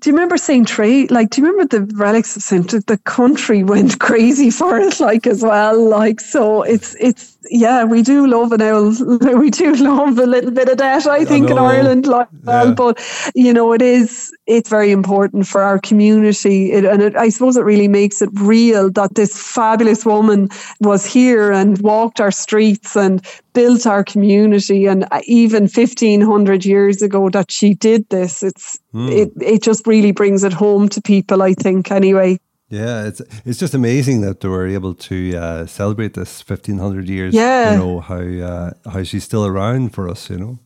[0.01, 0.67] do you remember St.
[0.67, 1.07] Trey?
[1.09, 2.87] Like, do you remember the relics of St.
[2.87, 5.79] The country went crazy for it, like, as well.
[5.87, 8.95] Like, so it's, it's, yeah, we do love an owl.
[9.39, 12.65] We do love a little bit of debt, I think, I in Ireland, like yeah.
[12.65, 12.75] well.
[12.75, 17.29] But you know, it is it's very important for our community, it, and it, I
[17.29, 20.49] suppose it really makes it real that this fabulous woman
[20.81, 27.03] was here and walked our streets and built our community, and even fifteen hundred years
[27.03, 28.43] ago that she did this.
[28.43, 29.11] It's mm.
[29.11, 31.43] it it just really brings it home to people.
[31.43, 32.39] I think anyway.
[32.71, 37.09] Yeah, it's it's just amazing that they were able to uh, celebrate this fifteen hundred
[37.09, 37.35] years.
[37.35, 40.31] Yeah, you know how uh, how she's still around for us.
[40.31, 40.59] You know,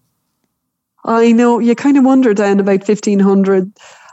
[1.05, 3.73] I know you kind of wonder then about fifteen hundred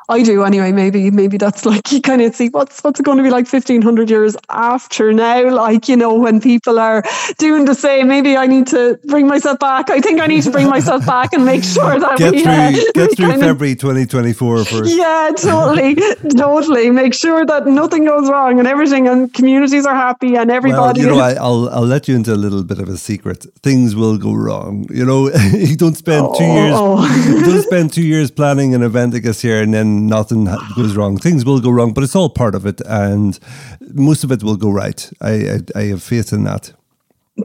[0.10, 0.72] I do anyway.
[0.72, 3.46] Maybe maybe that's like you kind of see what's what's it going to be like
[3.46, 5.54] fifteen hundred years after now.
[5.54, 7.04] Like you know when people are
[7.38, 8.08] doing the same.
[8.08, 9.92] Maybe I need to bring myself back.
[9.92, 12.52] I think I need to bring myself back and make sure that get we through
[12.52, 14.96] uh, get through February twenty twenty four first.
[14.96, 15.96] Yeah, totally,
[16.36, 16.90] totally.
[16.90, 21.06] Make sure that nothing goes wrong and everything, and communities are happy and everybody.
[21.06, 23.46] Well, you know, I, will I'll let you into a little bit of a secret.
[23.62, 24.88] Things will go wrong.
[24.90, 26.36] You know, you don't spend oh.
[26.36, 26.74] two years.
[26.76, 27.28] Oh.
[27.28, 30.96] you don't spend two years planning an event like this here and then nothing goes
[30.96, 31.18] wrong.
[31.18, 33.40] Things will go wrong, but it's all part of it, and
[33.94, 35.10] most of it will go right.
[35.22, 36.74] I I, I have faith in that.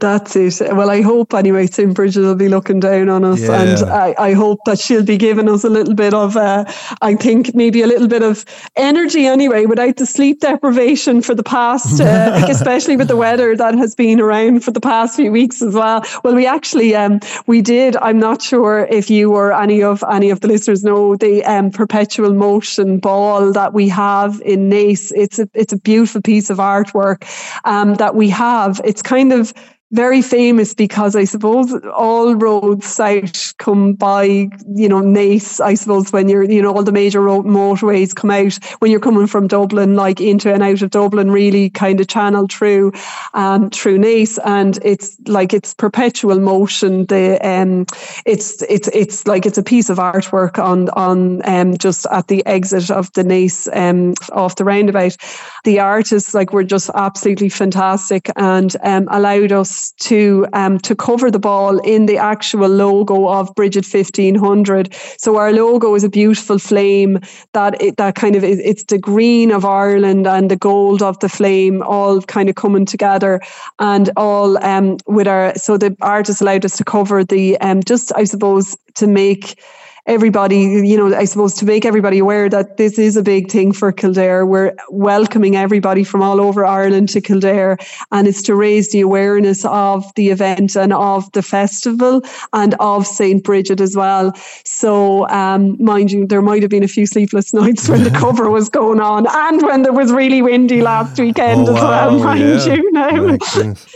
[0.00, 0.60] That's it.
[0.74, 1.94] Well, I hope anyway, St.
[1.94, 3.40] Bridget will be looking down on us.
[3.40, 3.62] Yeah.
[3.62, 6.64] And I, I hope that she'll be giving us a little bit of, uh,
[7.02, 8.44] I think maybe a little bit of
[8.76, 13.74] energy anyway, without the sleep deprivation for the past, uh, especially with the weather that
[13.74, 16.02] has been around for the past few weeks as well.
[16.22, 20.30] Well, we actually, um, we did, I'm not sure if you or any of, any
[20.30, 25.12] of the listeners know the um, perpetual motion ball that we have in Naas.
[25.14, 27.24] It's a, it's a beautiful piece of artwork
[27.64, 28.80] um, that we have.
[28.84, 29.52] It's kind of,
[29.94, 36.12] very famous because I suppose all roads south come by, you know, Naas, I suppose,
[36.12, 39.46] when you're, you know, all the major road motorways come out when you're coming from
[39.46, 42.92] Dublin, like into and out of Dublin, really kind of channel through,
[43.34, 44.36] um, through Naas.
[44.44, 47.06] And it's like, it's perpetual motion.
[47.06, 47.86] The, um,
[48.26, 52.44] it's, it's, it's like, it's a piece of artwork on, on, um, just at the
[52.46, 55.16] exit of the Naas, um, off the roundabout.
[55.62, 61.30] The artists, like, were just absolutely fantastic and, um, allowed us to um, to cover
[61.30, 64.94] the ball in the actual logo of Bridget 1500.
[65.18, 67.20] So our logo is a beautiful flame
[67.52, 71.28] that it, that kind of it's the green of Ireland and the gold of the
[71.28, 73.40] flame all kind of coming together
[73.78, 78.12] and all um, with our so the artist allowed us to cover the um, just
[78.16, 79.58] I suppose to make
[80.06, 83.72] everybody, you know, I suppose to make everybody aware that this is a big thing
[83.72, 84.44] for Kildare.
[84.44, 87.78] We're welcoming everybody from all over Ireland to Kildare,
[88.12, 93.06] and it's to raise the awareness of the event and of the festival and of
[93.06, 93.42] St.
[93.42, 94.32] Bridget as well.
[94.64, 98.50] So, um, mind you, there might have been a few sleepless nights when the cover
[98.50, 102.24] was going on and when there was really windy last weekend Oh, as well, wow,
[102.24, 102.74] mind yeah.
[102.74, 102.92] you.
[102.92, 103.26] Now,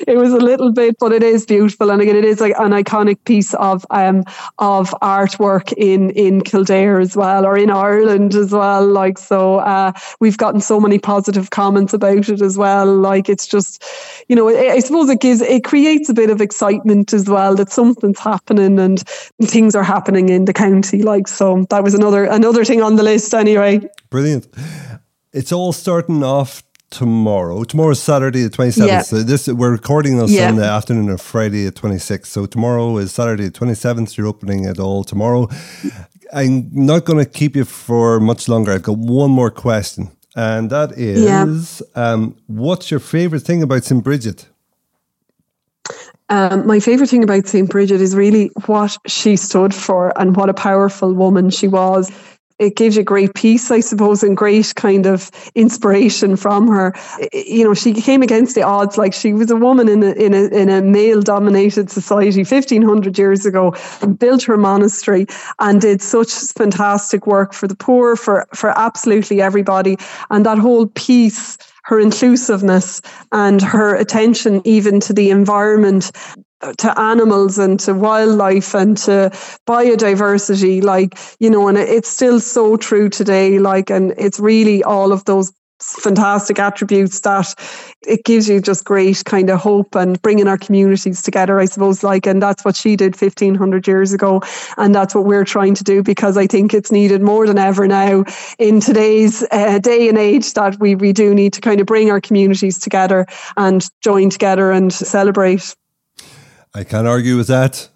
[0.06, 2.70] it was a little bit, but it is beautiful, and again, it is like an
[2.72, 4.24] iconic piece of um
[4.58, 8.86] of artwork in in Kildare as well, or in Ireland as well.
[8.86, 12.96] Like so, uh, we've gotten so many positive comments about it as well.
[12.96, 13.84] Like it's just,
[14.28, 17.54] you know, I, I suppose it gives it creates a bit of excitement as well
[17.56, 19.00] that something's happening and
[19.42, 21.02] things are happening in the county.
[21.02, 23.80] Like so, that was another another thing on the list anyway.
[24.10, 24.48] Brilliant.
[25.32, 27.64] It's all starting off tomorrow.
[27.64, 28.86] Tomorrow's Saturday the 27th.
[28.86, 29.02] Yeah.
[29.02, 30.48] So this we're recording on Yeah.
[30.48, 32.26] Sunday afternoon of Friday the 26th.
[32.26, 34.16] So tomorrow is Saturday the 27th.
[34.16, 35.48] You're opening it all tomorrow.
[36.32, 38.72] I'm not going to keep you for much longer.
[38.72, 40.10] I've got one more question.
[40.36, 44.04] And that is um, what's your favorite thing about St.
[44.04, 44.46] Bridget?
[46.30, 47.68] Um, my favorite thing about St.
[47.68, 52.12] Bridget is really what she stood for and what a powerful woman she was.
[52.58, 56.92] It gives you great peace, I suppose, and great kind of inspiration from her.
[57.32, 58.98] You know, she came against the odds.
[58.98, 62.82] Like she was a woman in a in a in a male dominated society, fifteen
[62.82, 65.26] hundred years ago, and built her monastery
[65.60, 69.96] and did such fantastic work for the poor, for for absolutely everybody.
[70.30, 73.00] And that whole peace her inclusiveness
[73.32, 76.12] and her attention even to the environment
[76.78, 79.30] to animals and to wildlife and to
[79.66, 85.12] biodiversity like you know and it's still so true today like and it's really all
[85.12, 87.54] of those fantastic attributes that
[88.04, 92.02] it gives you just great kind of hope and bringing our communities together i suppose
[92.02, 94.42] like and that's what she did 1500 years ago
[94.76, 97.86] and that's what we're trying to do because i think it's needed more than ever
[97.86, 98.24] now
[98.58, 102.10] in today's uh, day and age that we, we do need to kind of bring
[102.10, 103.24] our communities together
[103.56, 105.76] and join together and celebrate
[106.78, 107.88] I can't argue with that.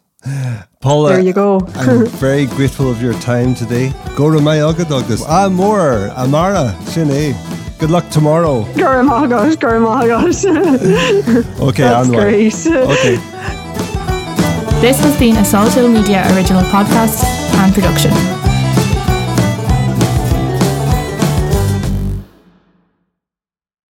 [0.80, 3.92] Paula, there you go I'm very grateful of your time today.
[4.16, 5.22] Go to my Agadogus.
[5.24, 6.10] Ah, more.
[6.16, 7.36] Amara, Shine.
[7.78, 8.64] Good luck tomorrow.
[8.74, 10.44] Girl, my gosh, girl, my gosh.
[11.68, 12.22] Okay, That's onward.
[12.24, 12.66] great.
[12.66, 13.18] Okay.
[14.82, 17.22] This has been a Salto Media original podcast
[17.62, 18.10] and production.